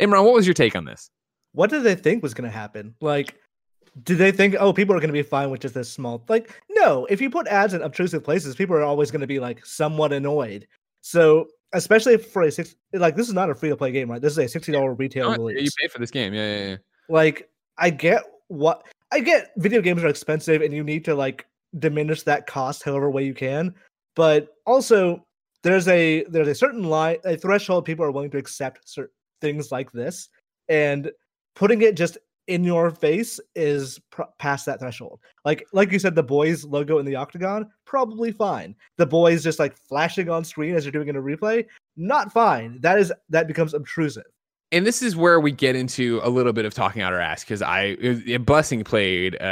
[0.00, 1.10] Imran, what was your take on this?
[1.52, 2.94] What did they think was going to happen?
[3.00, 3.36] Like,
[4.02, 6.24] did they think, oh, people are going to be fine with just this small?
[6.28, 7.06] Like, no.
[7.06, 10.12] If you put ads in obtrusive places, people are always going to be like somewhat
[10.12, 10.66] annoyed.
[11.00, 14.20] So, especially for a six, like this is not a free to play game, right?
[14.22, 15.62] This is a sixty dollar retail release.
[15.62, 16.34] you pay for this game.
[16.34, 16.76] Yeah, yeah, yeah.
[17.08, 17.48] like
[17.78, 21.46] i get what i get video games are expensive and you need to like
[21.78, 23.74] diminish that cost however way you can
[24.16, 25.24] but also
[25.62, 29.70] there's a there's a certain line a threshold people are willing to accept certain things
[29.70, 30.28] like this
[30.68, 31.10] and
[31.54, 35.20] putting it just in your face is pr- past that threshold.
[35.44, 38.74] Like like you said the boys logo in the octagon probably fine.
[38.96, 41.64] The boys just like flashing on screen as you're doing in a replay
[41.96, 42.80] not fine.
[42.80, 44.24] That is that becomes obtrusive
[44.70, 47.42] and this is where we get into a little bit of talking out our ass
[47.42, 47.96] because I
[48.34, 49.44] uh, Blessing played uh,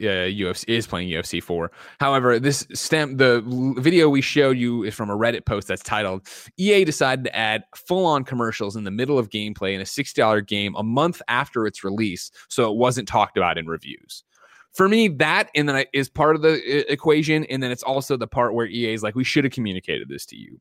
[0.00, 1.70] uh, UFC is playing UFC four.
[2.00, 3.42] However, this stem the
[3.78, 7.64] video we showed you is from a Reddit post that's titled EA decided to add
[7.76, 11.20] full on commercials in the middle of gameplay in a sixty dollar game a month
[11.28, 14.24] after its release, so it wasn't talked about in reviews.
[14.72, 18.26] For me, that and then is part of the equation, and then it's also the
[18.26, 20.60] part where EA is like, we should have communicated this to you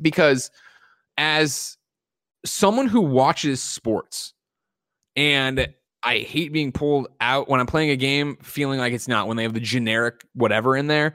[0.00, 0.50] because
[1.16, 1.76] as
[2.44, 4.34] someone who watches sports
[5.16, 5.68] And
[6.02, 9.36] I hate being pulled out when I'm playing a game feeling like it's not when
[9.36, 11.14] they have the generic whatever in there.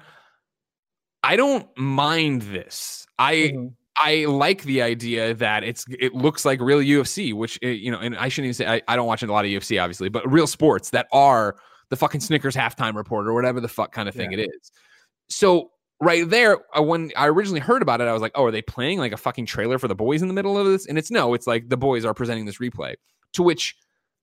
[1.24, 3.06] I don't mind this.
[3.20, 3.74] I Mhm.
[4.02, 8.00] I like the idea that it's it looks like real UFC, which eh, you know,
[8.00, 10.30] and I shouldn't even say I, I don't watch a lot of UFC, obviously, but
[10.32, 11.58] real sports that are
[11.90, 14.72] the fucking Snickers halftime report or whatever the fuck kind of thing it is.
[15.28, 15.72] So
[16.02, 18.62] right there, uh, when I originally heard about it, I was like, oh, are they
[18.62, 20.86] playing like a fucking trailer for the boys in the middle of this?
[20.86, 22.96] And it's no, it's like the boys are presenting this replay,
[23.34, 23.76] to which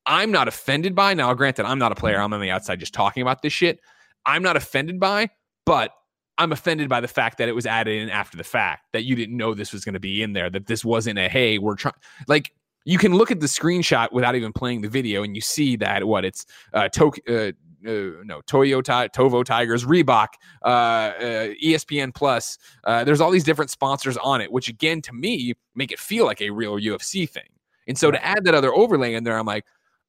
[0.07, 1.15] I'm not offended by.
[1.15, 2.21] Now, granted, I'm not a player.
[2.21, 3.81] I'm on the outside just talking about this shit.
[4.25, 5.31] I'm not offended by,
[5.65, 5.93] but
[6.39, 9.15] I'm offended by the fact that it was added in after the fact that you
[9.15, 11.77] didn't know this was going to be in there, that this wasn't a hey, we're
[11.77, 11.95] trying
[12.29, 12.53] like
[12.85, 16.05] you can look at the screenshot without even playing the video and you see that
[16.05, 17.53] what it's uh, to- uh,
[17.85, 20.29] uh no Toyota Tovo Tigers Reebok
[20.65, 25.13] uh, uh ESPN Plus uh there's all these different sponsors on it which again to
[25.13, 27.49] me make it feel like a real UFC thing.
[27.89, 29.65] And so to add that other overlay in there I'm like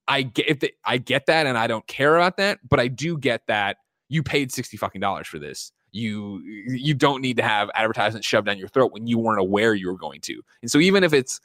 [0.08, 2.88] I get if the, I get that and I don't care about that but I
[2.88, 3.78] do get that
[4.10, 5.72] you paid 60 fucking dollars for this.
[5.92, 9.74] You you don't need to have advertisements shoved down your throat when you weren't aware
[9.74, 10.42] you were going to.
[10.62, 11.40] And so even if it's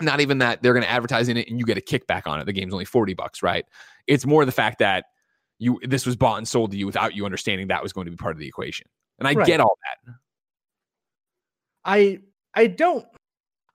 [0.00, 2.40] not even that they're going to advertise in it and you get a kickback on
[2.40, 3.64] it the game's only 40 bucks right?
[4.06, 5.06] It's more the fact that
[5.64, 8.10] you this was bought and sold to you without you understanding that was going to
[8.10, 8.86] be part of the equation
[9.18, 9.46] and i Right.
[9.46, 10.14] get all that
[11.84, 12.20] I
[12.54, 13.06] I don't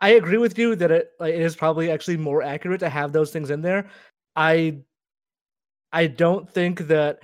[0.02, 3.12] I agree with you that it like, it is probably actually more accurate to have
[3.12, 3.90] those things in there.
[4.36, 4.80] I
[5.92, 7.20] I don't think that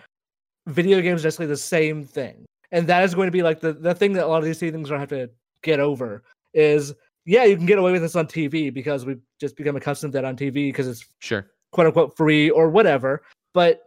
[0.67, 2.45] video games are necessarily the same thing.
[2.71, 4.59] And that is going to be like the, the thing that a lot of these
[4.59, 6.93] things are going to have to get over is
[7.25, 10.17] yeah, you can get away with this on TV because we've just become accustomed to
[10.17, 13.23] that on TV because it's sure quote unquote free or whatever.
[13.53, 13.84] But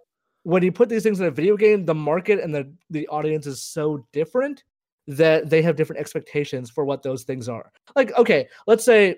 [0.48, 3.46] when you put these things in a video game, the market and the, the audience
[3.46, 4.64] is so different
[5.06, 7.70] that they have different expectations for what those things are.
[7.94, 9.16] Like, okay, let's say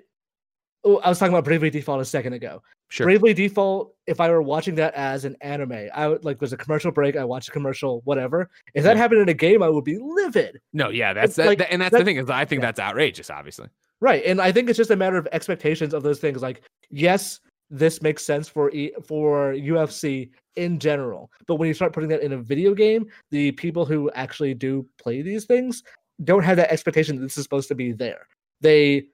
[0.82, 2.62] oh, I was talking about Bravely Default a second ago.
[2.88, 6.52] sure Bravely Default, if I were watching that as an anime, I would like there's
[6.52, 8.50] a commercial break, I watch a commercial, whatever.
[8.74, 9.02] If that Yeah.
[9.02, 10.60] happened in a game, I would be livid.
[10.72, 12.66] no yeah that's that, like- that- and that's that- the thing is i think yeah.
[12.68, 13.68] that's outrageous obviously
[14.02, 14.24] Right.
[14.24, 16.40] And I think it's just a matter of expectations of those things.
[16.40, 17.40] Like, yes,
[17.70, 22.22] this makes sense for e- for UFC in general, but when you start putting that
[22.22, 25.82] in a video game, the people who actually do play these things
[26.24, 28.26] don't have that expectation that this is supposed to be there.
[28.60, 29.06] They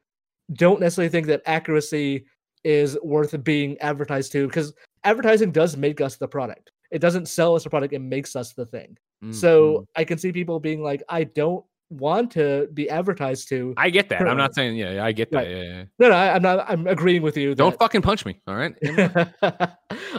[0.55, 2.25] don't necessarily think that accuracy
[2.65, 4.73] is worth being advertised to because
[5.05, 6.73] advertising does make us the product.
[6.91, 8.97] It doesn't sell us a product; it makes us the thing.
[9.23, 9.87] Mm, So.
[9.97, 14.09] I can see people being like, "I don't want to be advertised to." i get
[14.09, 15.49] that i'm not saying yeah, i get that Right.
[15.57, 15.85] yeah.
[15.99, 16.65] No, no, I, I'm not.
[16.69, 17.55] I'm agreeing with you.
[17.55, 18.75] don't that- fucking punch me all right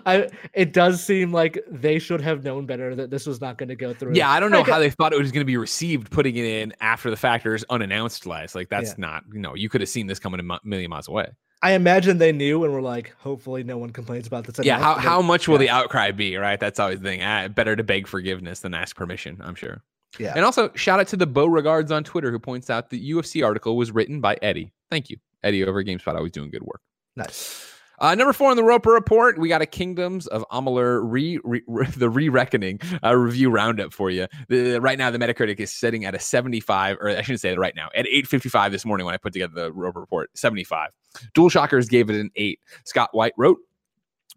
[0.06, 0.30] I.
[0.54, 3.76] It does seem like they should have known better that this was not going to
[3.76, 4.14] go through.
[4.16, 6.46] yeah i don't know how they thought it was going to be received putting it
[6.46, 10.08] in after the factors unannounced last like that's not you know you could have seen
[10.08, 11.28] this coming a million miles away
[11.64, 14.64] I imagine they knew and were like, hopefully, no one complains about this.
[14.64, 15.68] yeah how, how much will yeah.
[15.68, 18.96] the outcry be right that's always the thing ah, better to beg forgiveness than ask
[18.96, 19.82] permission i'm sure
[20.20, 20.34] Yeah.
[20.36, 23.78] and also shout out to the Beauregards on twitter who points out the ufc article
[23.78, 26.82] was written by eddie thank you eddie over at gamespot always doing good work
[27.16, 27.66] Nice.
[28.00, 31.64] uh, number four on the Roper report, we got a Kingdoms of Amalur re, re,
[31.66, 34.28] re- the re-reckoning uh, review roundup for you.
[34.50, 37.58] The, right now, the Metacritic is sitting at a 75, or I shouldn't say it
[37.58, 40.92] right now, at 855 this morning when I put together the Roper report, 75.
[41.34, 42.60] DualShockers gave it an eight.
[42.86, 43.58] Scott White wrote,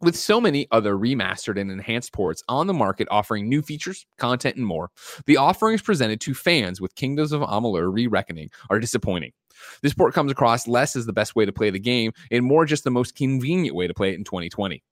[0.01, 4.57] with so many other remastered and enhanced ports on the market offering new features, content,
[4.57, 4.91] and more,
[5.27, 9.33] the offerings presented to fans with Kingdoms of Amalur Re Reckoning are disappointing.
[9.83, 12.65] This port comes across less as the best way to play the game and more
[12.65, 14.83] just the most convenient way to play it in 2020.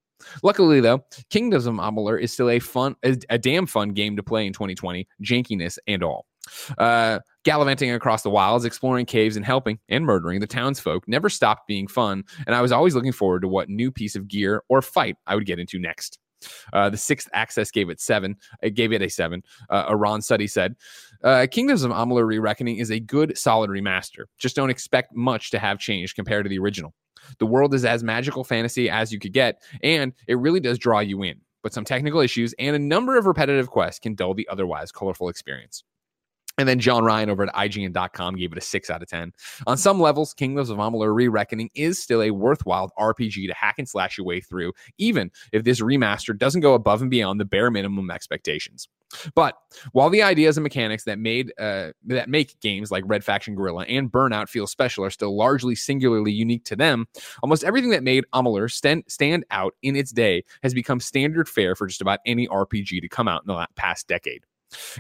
[0.43, 4.23] Luckily, though, Kingdoms of Amalur is still a fun, a, a damn fun game to
[4.23, 6.27] play in 2020, jankiness and all.
[6.77, 11.67] Uh, gallivanting across the wilds, exploring caves, and helping and murdering the townsfolk never stopped
[11.67, 14.83] being fun, and I was always looking forward to what new piece of gear or
[14.83, 16.19] fight I would get into next.
[16.75, 18.37] Uh, the Sixth Axis gave it seven.
[18.61, 19.43] It gave it a seven.
[19.71, 20.77] Uh, Aran Suddi said,
[21.25, 24.25] uh, "Kingdoms of Amalur: Re-Reckoning is a good, solid remaster.
[24.37, 26.93] Just don't expect much to have changed compared to the original.
[27.39, 31.01] The world is as magical fantasy as you could get, and it really does draw
[31.01, 31.41] you in.
[31.63, 35.31] But some technical issues and a number of repetitive quests can dull the otherwise colorful
[35.31, 35.83] experience."
[36.59, 39.33] And then John Ryan over at IGN.com gave it a 6 out of 10.
[39.67, 43.77] On some levels, Kingdoms of Amalur Re Reckoning is still a worthwhile RPG to hack
[43.79, 47.45] and slash your way through, even if this remaster doesn't go above and beyond the
[47.45, 48.89] bare minimum expectations.
[49.35, 49.57] But
[49.93, 53.85] while the ideas and mechanics that made uh, that make games like Red Faction Guerrilla
[53.85, 57.07] and Burnout feel special are still largely singularly unique to them,
[57.43, 61.75] almost everything that made Amalur stand, stand out in its day has become standard fare
[61.75, 64.45] for just about any RPG to come out in the past decade.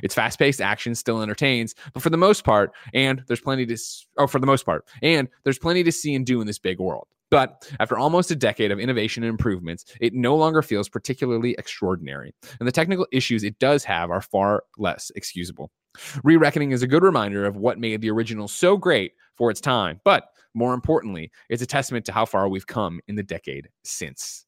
[0.02, 3.76] It's fast paced action still entertains, but for the most part, and there's plenty to
[4.18, 6.78] oh for the most part, and there's plenty to see and do in this big
[6.78, 7.06] world.
[7.30, 12.34] But after almost a decade of innovation and improvements, it no longer feels particularly extraordinary.
[12.58, 15.70] And the technical issues it does have are far less excusable.
[16.24, 19.60] Re Reckoning is a good reminder of what made the original so great for its
[19.60, 23.68] time, but more importantly, it's a testament to how far we've come in the decade
[23.84, 24.46] since.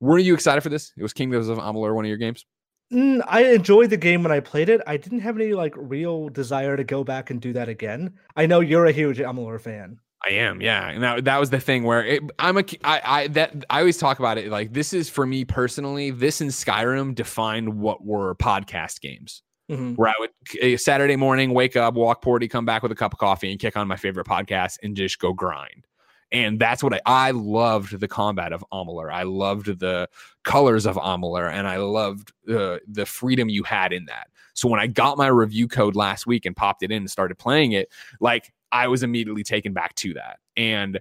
[0.00, 0.92] Were you excited for this?
[0.96, 2.44] It was Kingdoms of Amalur, one of your games.
[2.92, 4.80] Mm, I enjoyed the game when I played it.
[4.86, 8.14] I didn't have any like real desire to go back and do that again.
[8.36, 9.98] I know you're a huge Amalur fan.
[10.28, 13.26] I am, yeah, and that that was the thing where it, I'm a I I
[13.28, 16.10] that I always talk about it like this is for me personally.
[16.10, 19.42] This and Skyrim defined what were podcast games.
[19.70, 19.96] Mhm.
[19.96, 23.18] Where I would Saturday morning wake up, walk porty, come back with a cup of
[23.18, 25.86] coffee, and kick on my favorite podcast and just go grind.
[26.32, 29.12] And that's what I I loved the combat of Amalur.
[29.12, 30.08] I loved the
[30.44, 34.28] colors of Amalur, and I loved the the freedom you had in that.
[34.54, 37.38] So when I got my review code last week and popped it in and started
[37.38, 37.88] playing it,
[38.20, 40.38] like I was immediately taken back to that.
[40.56, 41.00] And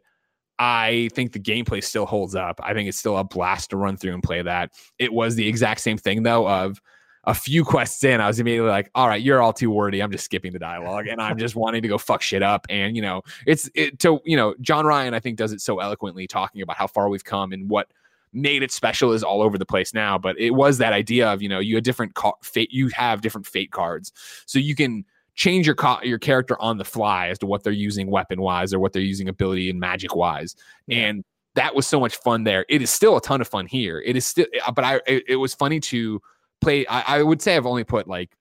[0.59, 2.59] I think the gameplay still holds up.
[2.63, 4.71] I think it's still a blast to run through and play that.
[4.99, 6.79] It was the exact same thing though of
[7.25, 10.01] a few quests in, I was immediately like, all right, you're all too wordy.
[10.01, 12.65] I'm just skipping the dialogue and I'm just wanting to go fuck shit up.
[12.69, 15.79] And, you know, it's it to, you know, John Ryan, I think, does it so
[15.79, 17.91] eloquently talking about how far we've come and what
[18.33, 20.17] made it special is all over the place now.
[20.17, 23.21] But it was that idea of, you know, you had different ca- fate, you have
[23.21, 24.11] different fate cards.
[24.47, 25.05] So you can
[25.35, 28.73] change your ca- your character on the fly as to what they're using weapon wise
[28.73, 30.55] or what they're using ability and magic wise.
[30.89, 31.23] And
[31.55, 32.65] that was so much fun there.
[32.69, 33.99] It is still a ton of fun here.
[33.99, 36.21] It is still, but I, it, it was funny to
[36.61, 36.85] play.
[36.87, 38.35] I, I would say I've only put like,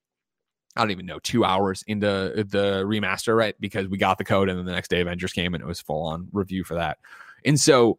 [0.76, 2.06] I don't even know, two hours into
[2.48, 3.54] the remaster, right?
[3.58, 5.80] Because we got the code and then the next day Avengers came and it was
[5.80, 6.98] full on review for that.
[7.44, 7.98] And so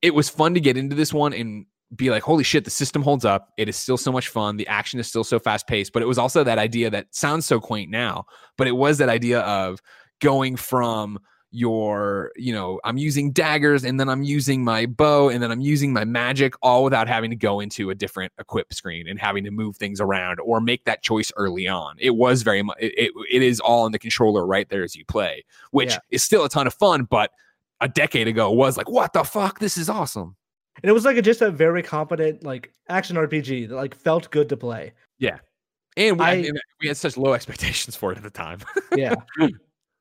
[0.00, 3.02] it was fun to get into this one and be like, holy shit, the system
[3.02, 3.50] holds up.
[3.58, 4.56] It is still so much fun.
[4.56, 5.92] The action is still so fast paced.
[5.92, 8.26] But it was also that idea that sounds so quaint now,
[8.56, 9.80] but it was that idea of
[10.20, 11.18] going from
[11.52, 15.60] your, you know, I'm using daggers and then I'm using my bow and then I'm
[15.60, 19.42] using my magic all without having to go into a different equip screen and having
[19.44, 21.96] to move things around or make that choice early on.
[21.98, 24.94] It was very much, it, it, it is all in the controller right there as
[24.94, 25.98] you play, which Yeah.
[26.10, 27.32] is still a ton of fun, but
[27.80, 29.58] a decade ago was like, what the fuck?
[29.58, 30.36] This is awesome.
[30.82, 34.30] And it was like a, just a very competent like action RPG that like felt
[34.30, 34.92] good to play.
[35.96, 38.60] And we, I- and we had such low expectations for it at the time.
[38.94, 39.14] Yeah.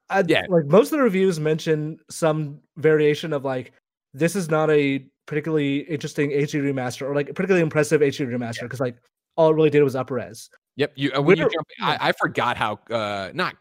[0.10, 0.46] I, Yeah.
[0.50, 3.74] Like most of the reviews mention some variation of like
[4.14, 8.62] this is not a particularly interesting HD remaster or like a particularly impressive HD remaster
[8.62, 8.98] because like
[9.36, 10.50] all it really did was up res.
[10.76, 10.92] yep.
[10.96, 13.56] You uh, when you jump, I, I forgot how uh not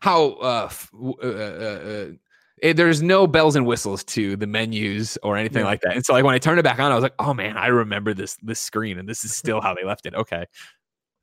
[0.00, 2.06] how uh, f- uh, uh, uh
[2.62, 5.66] eh, there's no bells and whistles to the menus or anything Yeah.
[5.66, 5.94] like that.
[5.96, 7.68] And so like when I turned it back on, I was like, oh man, I
[7.68, 10.14] remember this this screen and this is still how they left it.
[10.14, 10.44] Okay.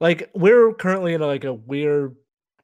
[0.01, 2.15] Like we're currently in a, like a weird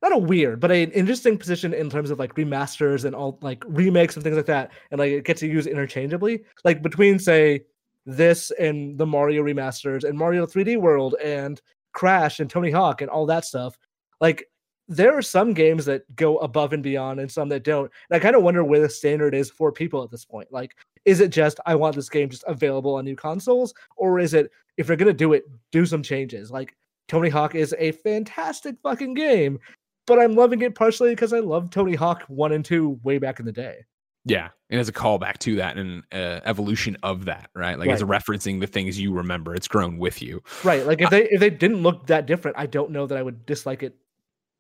[0.06, 3.64] not a weird, but an interesting position in terms of like remasters and all like
[3.68, 4.72] remakes and things like that.
[4.92, 6.44] And like it gets to use interchangeably.
[6.64, 7.62] Like between say
[8.06, 11.60] this and the Mario remasters and Mario 3D World and
[11.94, 13.80] Crash and Tony Hawk and all that stuff.
[14.22, 14.48] Like
[14.88, 17.92] there are some games that go above and beyond and some that don't.
[18.10, 20.50] And I kind of wonder where the standard is for people at this point.
[20.52, 20.76] Like,
[21.06, 23.74] is it just I want this game just available on new consoles?
[23.96, 26.52] Or is it if you're gonna do it, do some changes?
[26.52, 26.76] Like
[27.08, 29.60] Tony Hawk is a fantastic fucking game,
[30.06, 33.40] but I'm loving it partially because I love Tony Hawk 1 and 2 way back
[33.40, 33.86] in the day.
[34.28, 37.78] Yeah, and as a callback to that and uh, evolution of that, right?
[37.78, 40.42] Like as a referencing the things you remember, it's grown with you.
[40.64, 40.86] Right.
[40.86, 43.46] Like if they if they didn't look that different, I don't know that I would
[43.46, 43.96] dislike it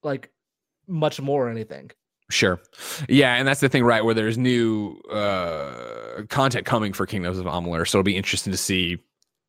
[0.04, 0.32] like
[0.88, 1.89] much more or anything.
[2.30, 2.60] Sure.
[3.10, 4.06] Yeah, and that's the thing, right?
[4.06, 8.58] Where there's new uh content coming for Kingdoms of Amalur, so it'll be interesting to
[8.58, 9.00] see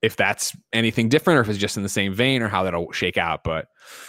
[0.02, 2.92] if that's anything different or if it's just in the same vein or how that'll
[2.92, 3.42] shake out.
[3.42, 3.68] But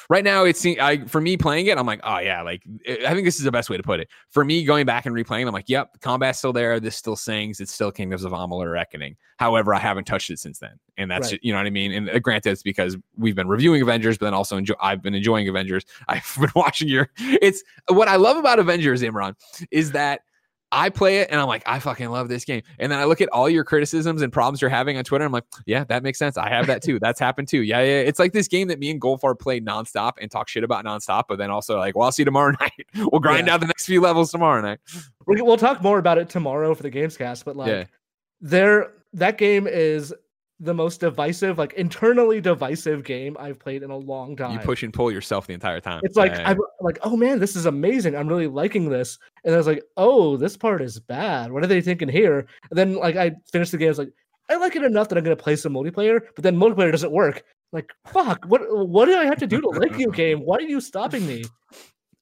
[0.10, 3.24] right now, it's I for me playing it, I'm like, oh yeah, like I think
[3.26, 4.10] this is the best way to put it.
[4.30, 6.80] For me, going back and replaying, I'm like, yep, combat's still there.
[6.80, 7.60] This still sings.
[7.60, 9.16] It's still Kingdoms of Amalur Reckoning.
[9.38, 11.40] However, I haven't touched it since then, and that's Right.
[11.42, 11.92] you know what I mean.
[11.94, 15.16] And uh, granted, it's because we've been reviewing Avengers, but then also enjoy, I've been
[15.16, 15.86] enjoying Avengers.
[16.08, 17.10] I've been watching your.
[17.18, 19.36] It's what I love about Avengers, Imran,
[19.72, 20.22] is that
[20.72, 22.62] I play it and I'm like, I fucking love this game.
[22.78, 25.24] And then I look at all your criticisms and problems you're having on Twitter.
[25.24, 26.38] I'm like, yeah, that makes sense.
[26.38, 27.00] I have that too.
[27.00, 27.62] That's happened too.
[27.62, 28.00] Yeah, yeah.
[28.02, 31.24] It's like this game that me and Goldfar play nonstop and talk shit about nonstop,
[31.30, 32.86] but then also like, well, I'll see you tomorrow night.
[32.96, 33.54] We'll grind Yeah.
[33.54, 34.80] out the next few levels tomorrow night.
[35.26, 37.84] We'll talk more about it tomorrow for the Gamescast, but like Yeah.
[38.42, 40.14] there that game is
[40.60, 44.54] the most divisive, like internally divisive game I've played in a long time.
[44.54, 46.02] You push and pull yourself the entire time.
[46.04, 46.50] It's like Yeah.
[46.50, 48.16] I'm like, oh man, this is amazing.
[48.16, 49.20] I'm really liking this.
[49.44, 51.52] And I was like, oh, this part is bad.
[51.52, 52.48] What are they thinking here?
[52.70, 53.88] And then like I finished the game.
[53.88, 54.14] I was like,
[54.50, 57.44] I like it enough that I'm gonna play some multiplayer, but then multiplayer doesn't work.
[57.72, 60.40] Like, fuck, what what do I have to do to like your game?
[60.40, 61.44] Why are you stopping me?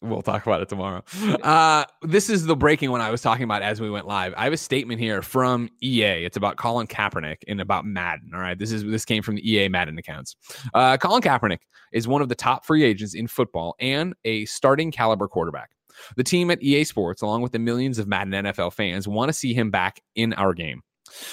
[0.06, 1.04] We'll talk about it tomorrow.
[1.44, 4.34] Uh, this is the breaking one I was talking about as we went live.
[4.38, 6.26] I have a statement here from EA.
[6.26, 8.32] It's about Colin Kaepernick and about Madden.
[8.34, 10.36] All right, this is this came from the EA Madden accounts.
[10.74, 11.60] Uh, Colin Kaepernick
[11.92, 15.72] is one of the top free agents in football and a starting caliber quarterback.
[16.18, 19.34] The team at EA Sports, along with the millions of Madden NFL fans, want to
[19.34, 20.82] see him back in our game.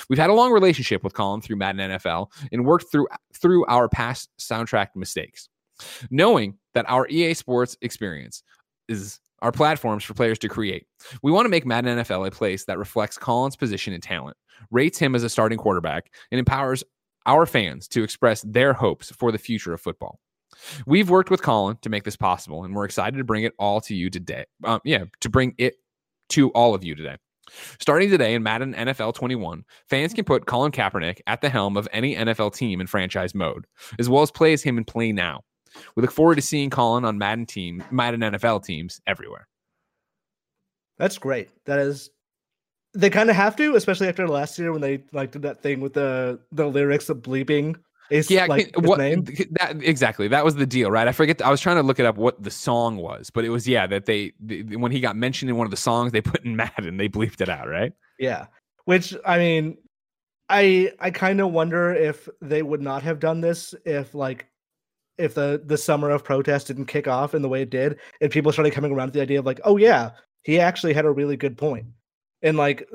[0.08, 3.88] We've had a long relationship with Colin through Madden NFL and worked through through our
[3.88, 5.48] past soundtrack mistakes.
[6.10, 8.42] Knowing that our EA Sports experience
[8.92, 10.86] is our platforms for players to create,
[11.22, 14.36] we want to make Madden NFL a place that reflects Colin's position and talent,
[14.70, 16.84] rates him as a starting quarterback, and empowers
[17.26, 20.20] our fans to express their hopes for the future of football.
[20.86, 23.80] We've worked with Colin to make this possible, and we're excited to bring it all
[23.82, 24.44] to you today.
[24.64, 25.76] Um, yeah, to bring it
[26.30, 27.16] to all of you today.
[27.80, 31.88] Starting today in Madden NFL 21, fans can put Colin Kaepernick at the helm of
[31.92, 33.66] any NFL team in franchise mode,
[33.98, 35.42] as well as play as him in Play Now.
[35.96, 39.46] We look forward to seeing Colin on Madden team, Madden NFL teams everywhere.
[40.98, 41.50] That's great.
[41.66, 42.10] That is
[42.94, 45.80] they kind of have to, especially after last year when they like did that thing
[45.80, 47.76] with the the lyrics of bleeping
[48.10, 49.24] is yeah, like his what name.
[49.52, 51.08] that exactly that was the deal, right?
[51.08, 51.40] I forget.
[51.40, 53.86] I was trying to look it up what the song was, but it was yeah
[53.86, 56.54] that they the, when he got mentioned in one of the songs they put in
[56.56, 57.92] Madden, they bleeped it out, right?
[58.18, 58.46] Yeah.
[58.84, 59.78] Which I mean,
[60.48, 64.46] I I kind of wonder if they would not have done this if like
[65.18, 68.30] if the the summer of protest didn't kick off in the way it did and
[68.30, 70.10] people started coming around to the idea of like, oh yeah,
[70.42, 71.58] he actually had a really good.
[72.42, 72.88] And like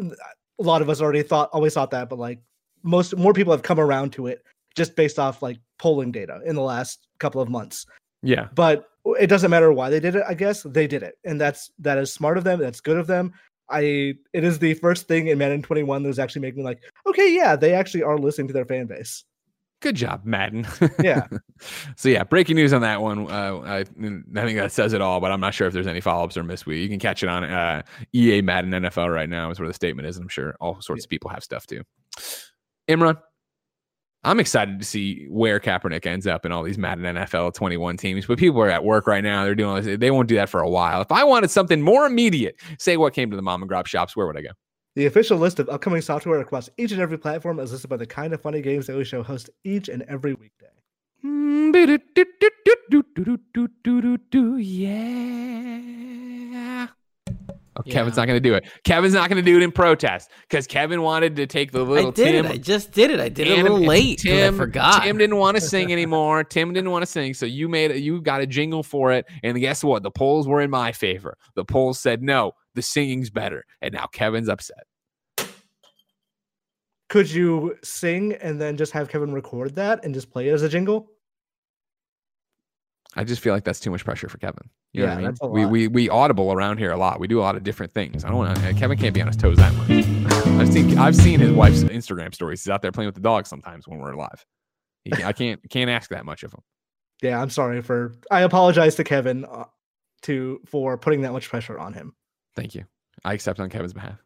[0.59, 2.39] a lot of us already thought always thought that, but like
[2.83, 4.43] most more people have come around to it
[4.75, 7.85] just based off like polling data in the last couple of months.
[8.23, 8.89] Yeah, But
[9.19, 10.63] it doesn't matter why they did it, I guess.
[10.63, 11.15] They did it.
[11.23, 12.59] And that's that is smart of them.
[12.59, 13.33] That's good of them.
[13.69, 16.81] I it is the first thing in Madden 21 that was actually making me like,
[17.05, 19.23] okay, yeah, they actually are listening to their fan base.
[19.81, 20.67] Good job, Madden.
[21.01, 21.27] Yeah.
[21.95, 23.29] so yeah, breaking news on that one.
[23.29, 24.25] Uh, I, I think
[24.57, 26.65] that says it all, but I'm not sure if there's any follow ups or missed.
[26.65, 29.73] We you can catch it on uh, EA Madden NFL right now is where the
[29.73, 31.83] statement is, and I'm sure all sorts of people have stuff too.
[32.89, 33.17] Imran,
[34.23, 38.25] I'm excited to see where Kaepernick ends up in all these Madden NFL 21 teams.
[38.25, 39.97] But people are at work right now; they're doing all this.
[39.99, 41.01] They won't do that for a while.
[41.01, 44.15] If I wanted something more immediate, say what came to the mom and grab shops,
[44.15, 44.49] where would I go?
[44.97, 48.07] The official list of upcoming software across each and every platform is listed by the
[48.07, 50.65] kinda funny games that we show host each and every weekday.
[56.51, 56.87] Yeah.
[57.79, 58.21] Oh, Kevin's Yeah.
[58.21, 58.65] not going to do it.
[58.83, 62.07] Kevin's not going to do it in protest because Kevin wanted to take the little
[62.07, 62.45] I did Tim.
[62.47, 62.51] it.
[62.53, 63.19] I just did it.
[63.19, 64.17] I did it a Tim- little late.
[64.17, 65.03] Tim, I forgot.
[65.03, 66.43] Tim didn't want to sing anymore.
[66.43, 67.97] Tim didn't want to sing, so you made it.
[67.97, 70.01] You got a jingle for it, and guess what?
[70.01, 71.37] The polls were in my favor.
[71.53, 72.53] The polls said no.
[72.73, 74.86] The singing's better, and now Kevin's upset.
[77.09, 80.61] Could you sing and then just have Kevin record that and just play it as
[80.61, 81.09] a jingle?
[83.15, 84.69] I just feel like that's too much pressure for Kevin.
[84.93, 85.51] You know Yeah, what I mean?
[85.51, 87.19] We, we we audible around here a lot.
[87.19, 88.23] We do a lot of different things.
[88.23, 88.73] I don't want to.
[88.73, 89.89] Kevin can't be on his toes that much.
[90.59, 92.63] I've seen I've seen his wife's Instagram stories.
[92.63, 94.45] He's out there playing with the dog sometimes when we're live.
[95.23, 96.61] I can't can't ask that much of him.
[97.21, 98.13] Yeah, I'm sorry for.
[98.29, 99.65] I apologize to Kevin uh,
[100.23, 102.15] to for putting that much pressure on him.
[102.55, 102.85] Thank you.
[103.23, 104.21] I accept on Kevin's behalf.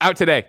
[0.00, 0.46] Out today.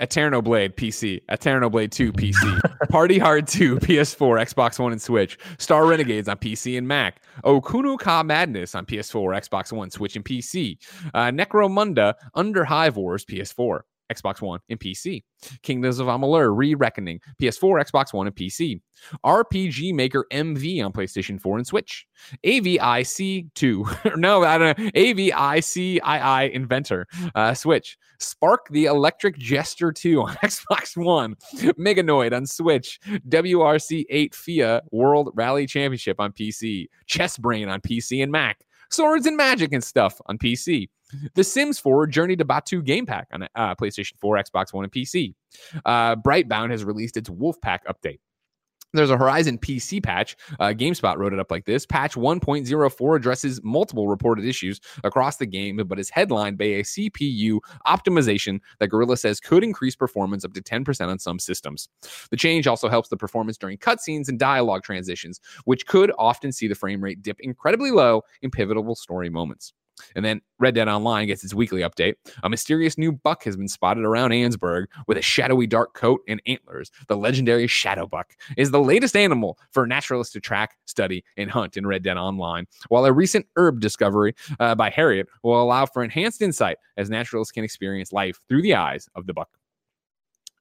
[0.00, 6.28] AeternoBlade PC, AeternoBlade 2 PC, Party Hard 2 PS4, Xbox One, and Switch, Star Renegades
[6.28, 10.78] on PC and Mac, Okunoka Madness on PS4, Xbox One, Switch, and PC,
[11.14, 13.80] uh, Necromunda Underhive Wars PS4,
[14.10, 15.22] Xbox One, and PC,
[15.62, 18.80] Kingdoms of Amalur Re Reckoning PS4, Xbox One, and PC,
[19.24, 22.06] RPG Maker MV on PlayStation 4 and Switch,
[22.44, 27.04] AVIC2, no, I don't know, AVICII Invector,
[27.34, 31.36] uh, Switch, Spark the Electric Jester 2 on Xbox One,
[31.78, 38.22] Meganoid on Switch, WRC 8 FIA World Rally Championship on PC, Chess Brain on PC
[38.22, 40.88] and Mac, Swords and Magic and stuff on PC,
[41.34, 44.92] The Sims 4 Journey to Batuu Game Pack on uh, PlayStation 4, Xbox One, and
[44.92, 45.34] PC.
[45.84, 48.18] Uh, Brightbound has released its Wolfpack update.
[48.92, 50.36] There's a Horizon PC patch.
[50.58, 55.46] Uh, GameSpot wrote it up like this Patch 1.04 addresses multiple reported issues across the
[55.46, 60.54] game, but is headlined by a CPU optimization that Guerrilla says could increase performance up
[60.54, 61.88] to 10% on some systems.
[62.30, 66.66] The change also helps the performance during cutscenes and dialogue transitions, which could often see
[66.66, 69.72] the frame rate dip incredibly low in pivotal story moments.
[70.14, 72.14] And then Red Dead Online gets its weekly update.
[72.42, 76.40] A mysterious new buck has been spotted around Annesburg with a shadowy dark coat and
[76.46, 76.90] antlers.
[77.08, 81.76] The legendary Shadow Buck is the latest animal for naturalists to track, study, and hunt
[81.76, 82.66] in Red Dead Online.
[82.88, 87.52] While a recent herb discovery uh, by Harriet will allow for enhanced insight as naturalists
[87.52, 89.48] can experience life through the eyes of the buck.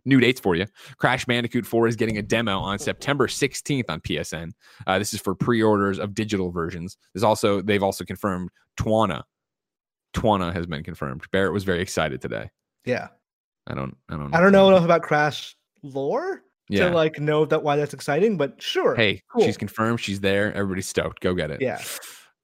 [0.06, 0.66] New dates for you.
[0.98, 4.52] Crash Bandicoot 4 is getting a demo on September 16th on PSN.
[4.88, 6.98] Uh, this is for pre-orders of digital versions.
[7.14, 9.24] There's also they've also confirmed Tawna.
[10.14, 11.24] Tawna has been confirmed.
[11.32, 12.50] Barrett was very excited today.
[12.86, 13.10] Yeah.
[13.68, 16.90] I don't I don't I don't know enough about Crash lore Yeah.
[16.90, 18.96] to like know that why that's exciting, but sure.
[18.96, 19.44] Hey, cool.
[19.44, 20.00] she's confirmed.
[20.00, 20.52] She's there.
[20.54, 21.20] Everybody's stoked.
[21.20, 21.62] Go get it.
[21.62, 21.80] Yeah.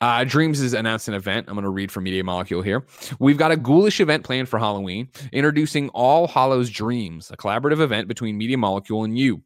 [0.01, 1.47] Uh, Dreams has announced an event.
[1.47, 2.85] I'm going to read from Media Molecule here.
[3.19, 8.07] We've got a ghoulish event planned for Halloween, introducing All Hollows Dreams, a collaborative event
[8.07, 9.41] between Media Molecule and you.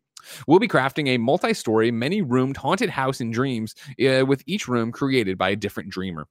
[0.47, 4.67] We'll be crafting a multi story, many roomed haunted house in dreams, uh, with each
[4.67, 6.28] room created by a different dreamer.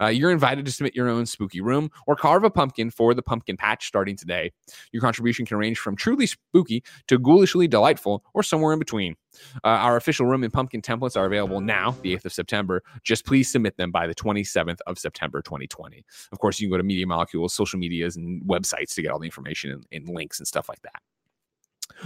[0.00, 3.22] Uh, you're invited to submit your own spooky room or carve a pumpkin for the
[3.22, 4.52] pumpkin patch starting today.
[4.92, 9.16] Your contribution can range from truly spooky to ghoulishly delightful or somewhere in between.
[9.64, 12.82] Uh, our official room and pumpkin templates are available now, the 8th of September.
[13.04, 16.04] Just please submit them by the 27th of September 2020.
[16.32, 19.18] Of course, you can go to Media Molecules, social medias, and websites to get all
[19.18, 21.00] the information and, and links and stuff like that.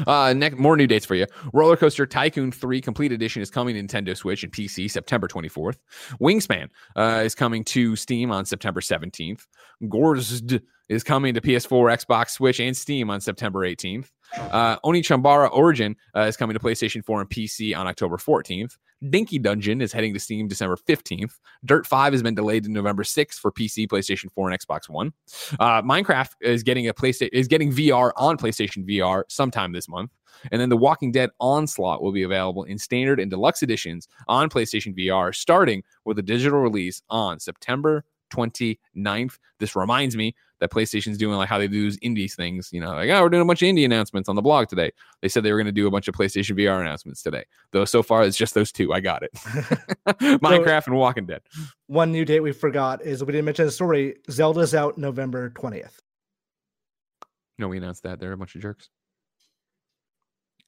[0.07, 1.26] Uh, next, more new dates for you.
[1.53, 5.78] Roller Coaster Tycoon 3 Complete Edition is coming to Nintendo Switch and PC September 24th.
[6.20, 9.47] Wingspan uh, is coming to Steam on September 17th.
[9.84, 14.11] Gorzd is coming to PS4, Xbox, Switch, and Steam on September 18th.
[14.37, 18.76] Uh, Onechanbara Origin uh, is coming to PlayStation 4 and PC on October 14th.
[19.11, 21.39] Dinky Dungeon is heading to Steam December 15th.
[21.64, 25.12] Dirt 5 has been delayed to November 6th for PC, PlayStation 4, and Xbox One.
[25.59, 30.11] Uh, Minecraft is getting a PlayStation is getting VR on PlayStation VR sometime this month.
[30.51, 34.49] And then The Walking Dead Onslaught will be available in standard and deluxe editions on
[34.49, 39.39] PlayStation VR, starting with a digital release on September 29th.
[39.59, 40.35] This reminds me
[40.65, 43.29] that PlayStation's doing like how they do these indies things, you know, like, oh, we're
[43.29, 44.91] doing a bunch of indie announcements on the blog today.
[45.21, 47.45] They said they were going to do a bunch of PlayStation VR announcements today.
[47.73, 48.95] Though so far it's just those two.
[48.95, 49.33] I got it.
[50.41, 51.43] Minecraft and Walking Dead.
[51.87, 54.17] One new date we forgot is we didn't mention the story.
[54.31, 55.99] Zelda's out November 20th.
[57.59, 58.19] No, we announced that.
[58.19, 58.89] They're a bunch of jerks.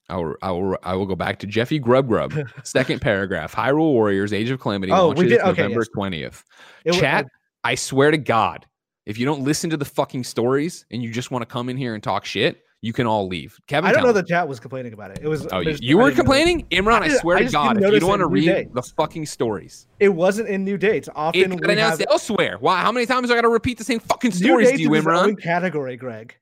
[0.09, 2.33] I will, I will, I will go back to Jeffy Grubb Grubb.
[2.63, 3.53] Second paragraph.
[3.53, 6.45] Hyrule Warriors: Age of Calamity Oh, we launches did- okay, November twentieth.
[6.93, 7.25] Chat.
[7.63, 8.65] I swear to God,
[9.07, 11.77] if you don't listen to the fucking stories and you just want to come in
[11.77, 13.57] here and talk shit, you can all leave.
[13.65, 15.19] Kevin, I don't know the chat was complaining about it.
[15.23, 15.47] It was.
[15.51, 17.01] Oh, you, you were complaining, Imran.
[17.01, 18.73] I, I swear I to God, if you don't want to it in new read
[18.73, 21.07] the fucking stories, It wasn't in new dates.
[21.15, 22.57] Often it got announced have elsewhere.
[22.59, 22.81] Why?
[22.81, 25.41] How many times do I got to repeat the same fucking stories to you, Imran?
[25.41, 26.35] category, Greg.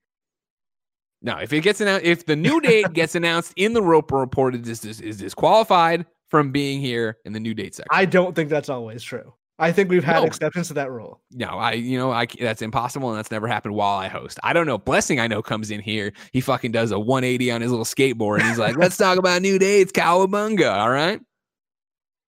[1.21, 4.55] No, if it gets announced, if the new date gets announced in the Roper report,
[4.55, 7.89] is, is disqualified from being here in the new date section.
[7.91, 9.33] I don't think that's always true.
[9.57, 10.25] I think we've had No.
[10.25, 11.21] exceptions to that rule.
[11.31, 14.37] no, I, you know, I that's impossible, and that's never happened while I host.
[14.43, 14.77] I don't know.
[14.77, 16.11] Blessing, I know, comes in here.
[16.33, 19.41] He fucking does a 180 on his little skateboard, and he's like, "Let's talk about
[19.41, 21.21] new dates, cowabunga." All right.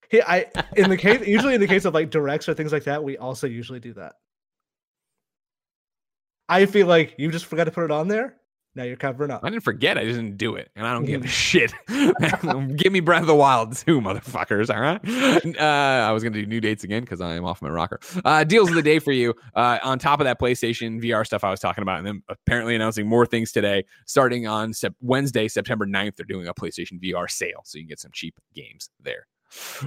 [0.09, 0.45] He, I
[0.77, 3.17] in the case usually in the case of like directs or things like that, we
[3.17, 4.13] also usually do that.
[6.47, 8.37] I feel like you just forgot to put it on there.
[8.77, 9.43] Now you're covering up.
[9.43, 9.97] I didn't forget.
[9.97, 11.73] I just didn't do it, and I don't give a shit.
[12.77, 14.73] give me Breath of the Wild too, motherfuckers.
[14.73, 15.57] All right.
[15.59, 17.99] Uh, I was gonna do new dates again because I am off my rocker.
[18.23, 19.33] Uh, deals of the day for you.
[19.55, 22.75] Uh, on top of that PlayStation VR stuff I was talking about, and then apparently
[22.75, 23.83] announcing more things today.
[24.05, 27.89] Starting on Sep- Wednesday, September 9th, they're doing a PlayStation VR sale, so you can
[27.89, 29.25] get some cheap games there.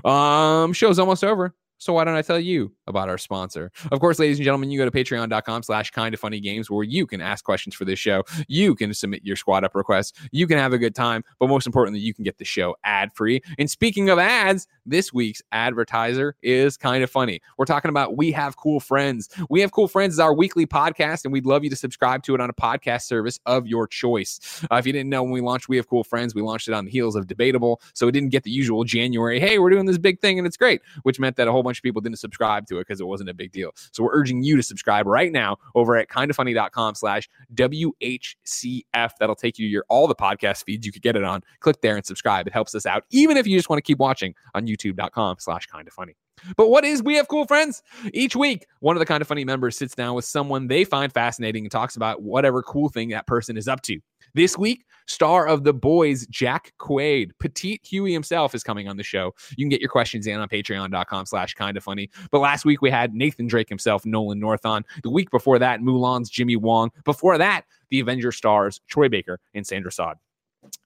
[0.05, 1.55] Um, show's almost over.
[1.81, 3.73] So why don't I tell you about our sponsor?
[3.91, 7.07] Of course, ladies and gentlemen, you go to patreon.com slash kinda funny games where you
[7.07, 8.23] can ask questions for this show.
[8.49, 10.13] You can submit your squad up requests.
[10.31, 13.15] You can have a good time, but most importantly, you can get the show ad
[13.15, 13.41] free.
[13.59, 17.41] And speaking of ads, this week's advertiser is kinda funny.
[17.57, 19.31] We're talking about We Have Cool Friends.
[19.49, 22.35] We Have Cool Friends is our weekly podcast, and we'd love you to subscribe to
[22.35, 24.39] it on a podcast service of your choice.
[24.71, 26.75] Uh, if you didn't know, when we launched We Have Cool Friends, we launched it
[26.75, 29.87] on the heels of Debatable, so it didn't get the usual January, hey, we're doing
[29.87, 32.19] this big thing and it's great, which meant that a whole bunch of people didn't
[32.19, 33.73] subscribe to it because it wasn't a big deal.
[33.93, 39.11] So we're urging you to subscribe right now over at kindafunny.com slash WHCF.
[39.19, 41.43] That'll take you to your all the podcast feeds you could get it on.
[41.61, 42.47] Click there and subscribe.
[42.47, 45.67] It helps us out, even if you just want to keep watching on youtube.com slash
[45.67, 46.17] kinda funny.
[46.57, 47.83] But what is We Have Cool Friends?
[48.15, 51.65] Each week, one of the kinda funny members sits down with someone they find fascinating
[51.65, 54.01] and talks about whatever cool thing that person is up to.
[54.35, 59.03] This week, star of The Boys, Jack Quaid, Petite Huey himself is coming on the
[59.03, 59.35] show.
[59.57, 62.11] You can get your questions in on patreon.com slash kinda funny.
[62.31, 64.85] But last week we had Nathan Drake himself, Nolan North on.
[65.03, 66.91] The week before that, Mulan's Jimmy Wong.
[67.05, 70.17] Before that, the Avenger stars, Troy Baker and Sandra Saad.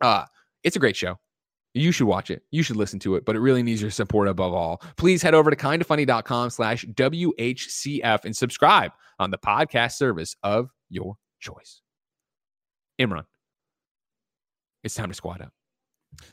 [0.01, 0.25] Uh,
[0.63, 1.19] it's a great show.
[1.75, 2.43] You should watch it.
[2.53, 4.81] You should listen to it, but it really needs your support above all.
[4.97, 11.17] Please head over to kindafunny.com slash WHCF and subscribe on the podcast service of your
[11.41, 11.83] choice.
[13.01, 13.25] Imran,
[14.85, 15.53] it's time to squad up.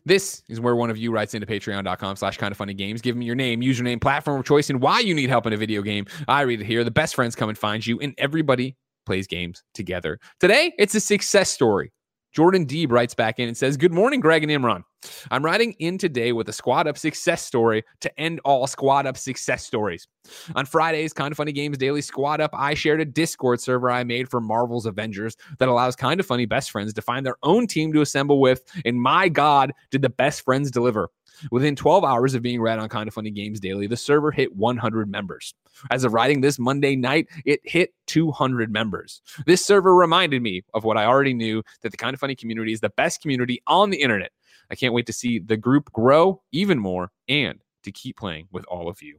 [0.05, 3.01] This is where one of you writes into patreon.com slash kinda funny games.
[3.01, 5.57] Give me your name, username, platform of choice, and why you need help in a
[5.57, 6.05] video game.
[6.27, 6.83] I read it here.
[6.83, 8.75] The best friends come and find you, and everybody
[9.05, 10.19] plays games together.
[10.39, 11.91] Today, it's a success story.
[12.31, 14.83] Jordan Deeb writes back in and says, Good morning, Greg and Imran.
[15.31, 19.17] I'm writing in today with a squad up success story to end all squad up
[19.17, 20.07] success stories.
[20.55, 24.29] On Fridays, Kinda Funny Games Daily Squad Up, I shared a Discord server I made
[24.29, 28.01] for Marvel's Avengers that allows Kinda Funny best friends to find their own team to
[28.01, 28.61] assemble with.
[28.85, 31.09] And my God, did the best friends deliver!
[31.49, 35.09] Within 12 hours of being read on Kinda Funny Games Daily, the server hit 100
[35.09, 35.53] members.
[35.89, 39.21] As of writing this Monday night, it hit 200 members.
[39.45, 42.81] This server reminded me of what I already knew that the Kinda Funny community is
[42.81, 44.31] the best community on the internet.
[44.69, 48.65] I can't wait to see the group grow even more and to keep playing with
[48.65, 49.17] all of you.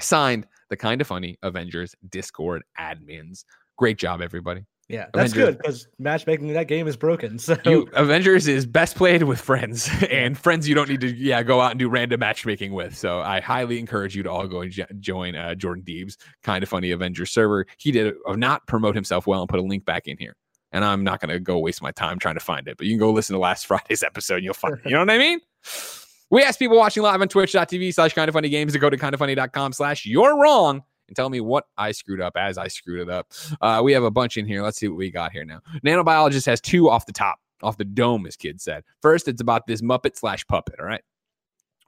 [0.00, 3.44] Signed, the Kinda Funny Avengers Discord admins.
[3.76, 4.64] Great job, everybody.
[4.88, 7.38] Yeah, that's Avengers- good because matchmaking in that game is broken.
[7.44, 11.42] So You Avengers is best played with friends and friends you don't need to yeah
[11.42, 12.96] go out and do random matchmaking with.
[12.96, 16.66] So I highly encourage you to all go and jo- join uh, Jordan Deeb's kinda
[16.66, 17.66] funny Avengers server.
[17.78, 20.36] He did uh, not promote himself well and put a link back in here.
[20.72, 22.92] And I'm not going to go waste my time trying to find it, but you
[22.94, 24.80] can go listen to last Friday's episode and you'll find it.
[24.84, 25.38] You know what I mean?
[26.30, 29.72] We asked people watching live on twitch.tv slash kinda funny games to go to kindafunny.com
[29.72, 33.32] slash you're wrong and tell me what I screwed up as I screwed it up.
[33.60, 34.62] Uh, we have a bunch in here.
[34.62, 35.60] Let's see what we got here now.
[35.84, 38.84] Nanobiologist has two off the top, off the dome, as kids said.
[39.02, 40.76] First, it's about this Muppet slash puppet.
[40.78, 41.02] All right.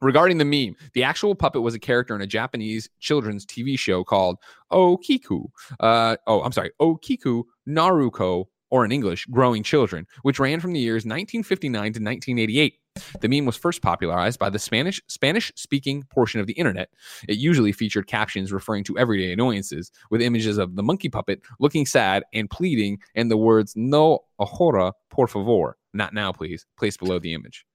[0.03, 4.05] Regarding the meme, the actual puppet was a character in a Japanese children's TV show
[4.05, 4.37] called
[4.71, 5.47] Okiku.
[5.81, 10.81] Uh, oh, I'm sorry, Okiku Naruko, or in English, Growing Children, which ran from the
[10.81, 12.79] years 1959 to 1988.
[13.21, 16.91] The meme was first popularized by the Spanish Spanish speaking portion of the internet.
[17.29, 21.87] It usually featured captions referring to everyday annoyances, with images of the monkey puppet looking
[21.87, 27.19] sad and pleading, and the words "No ahora, por favor," not now, please, placed below
[27.19, 27.67] the image.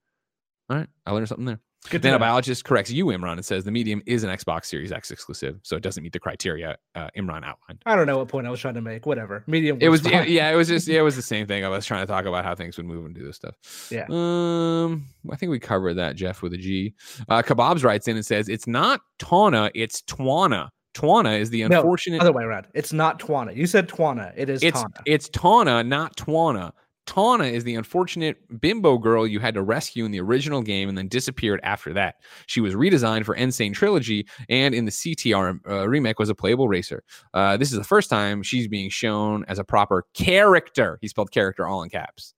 [0.70, 1.60] All right, I learned something there.
[1.90, 4.66] Good to Then a biologist corrects you, Imran, and says the medium is an Xbox
[4.66, 7.82] Series X exclusive, so it doesn't meet the criteria uh, Imran outlined.
[7.86, 9.06] I don't know what point I was trying to make.
[9.06, 9.44] Whatever.
[9.46, 9.78] Medium.
[9.80, 11.64] It was yeah, it was just yeah, it was the same thing.
[11.64, 13.54] I was trying to talk about how things would move and do this stuff.
[13.90, 14.06] Yeah.
[14.08, 16.94] Um, I think we covered that, Jeff, with a G.
[17.28, 20.68] Uh, Kebabs writes in and says it's not Tawna, it's Twana.
[20.94, 22.22] Twana is the unfortunate No.
[22.22, 22.66] Other way around.
[22.74, 23.56] It's not Twana.
[23.56, 24.32] You said Twana.
[24.36, 24.94] It is it's Tana.
[25.06, 26.72] it's Tawna, not Twana.
[27.06, 30.96] Tawna is the unfortunate bimbo girl you had to rescue in the original game and
[30.96, 32.16] then disappeared after that.
[32.46, 33.50] She was redesigned for N.
[33.50, 37.02] Sane Trilogy and in the CTR uh, remake was a playable racer.
[37.34, 40.98] Uh, this is the first time she's being shown as a proper character.
[41.00, 42.34] He spelled character all in caps.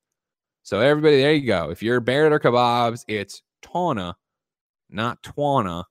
[0.63, 1.71] So everybody, there you go.
[1.71, 4.17] If you're Barrett or Kebabs, it's Tana,
[4.89, 5.85] not Twana.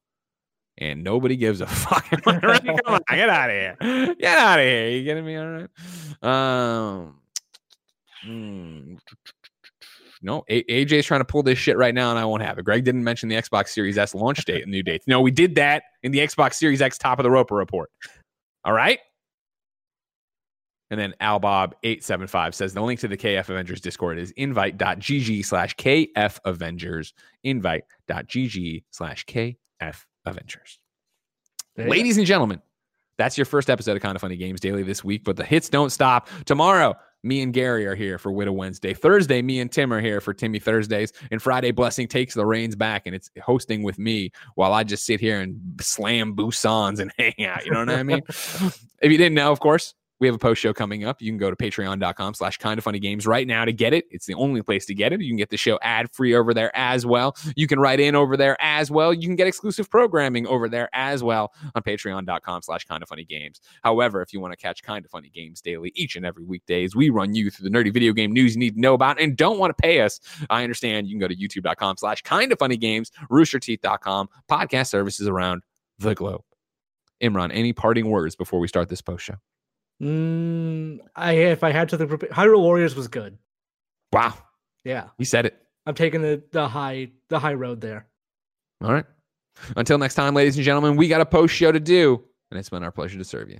[0.80, 2.10] And nobody gives a fuck.
[2.24, 2.40] Come
[2.88, 4.16] on, get out of here.
[4.16, 4.90] Get out of here.
[4.90, 5.36] You getting me?
[5.38, 5.70] All right.
[6.24, 7.20] Um,
[8.24, 8.96] hmm.
[10.24, 12.64] No, A- AJ's trying to pull this shit right now, and I won't have it.
[12.64, 15.06] Greg didn't mention the Xbox Series S launch date and new dates.
[15.06, 17.92] No, we did that in the Xbox Series X top of the Roper report.
[18.64, 19.00] All right.
[20.90, 26.40] And then Albob875 says the link to the KF Avengers Discord is invite.gg slash KF
[26.46, 27.14] Avengers.
[27.44, 30.80] Invite.gg slash KF Avengers.
[31.76, 32.62] Ladies and gentlemen,
[33.18, 35.90] that's your first episode of Kinda Funny Games Daily this week, but the hits don't
[35.90, 36.30] stop.
[36.46, 36.94] Tomorrow,
[37.24, 38.94] me and Gary are here for Whitta Wednesday.
[38.94, 41.14] Thursday, me and Tim are here for Timmy Thursdays.
[41.32, 45.06] And Friday, Blessing takes the reins back and it's hosting with me while I just
[45.06, 47.66] sit here and slam Busans and hang out.
[47.66, 48.22] You know what I mean?
[48.28, 51.22] if you didn't know, of course, we have a post show coming up.
[51.22, 54.06] You can go to patreon.com slash kinda funny games right now to get it.
[54.10, 55.20] It's the only place to get it.
[55.20, 57.36] You can get the show ad free over there as well.
[57.58, 59.14] You can write in over there as well.
[59.14, 63.60] You can get exclusive programming over there as well on patreon.com slash kinda funny games.
[63.84, 67.10] However, if you want to catch kinda funny games daily each and every weekdays, we
[67.10, 69.60] run you through the nerdy video game news you need to know about and don't
[69.60, 70.22] want to pay us.
[70.50, 75.64] I understand you can go to youtube.com slash kinda funny games, roosterteeth.com, podcast services around
[76.00, 76.44] the globe.
[77.22, 79.36] Imran, any parting words before we start this post show?
[80.04, 83.38] Mm, I if I had to think, Hyrule Warriors was good.
[84.12, 84.38] Wow.
[84.84, 85.58] Yeah, He said it.
[85.86, 88.08] I'm taking the the high the high road there.
[88.84, 89.06] All right.
[89.78, 92.70] Until next time, ladies and gentlemen, we got a post show to do, and it's
[92.70, 93.60] been our pleasure to serve you.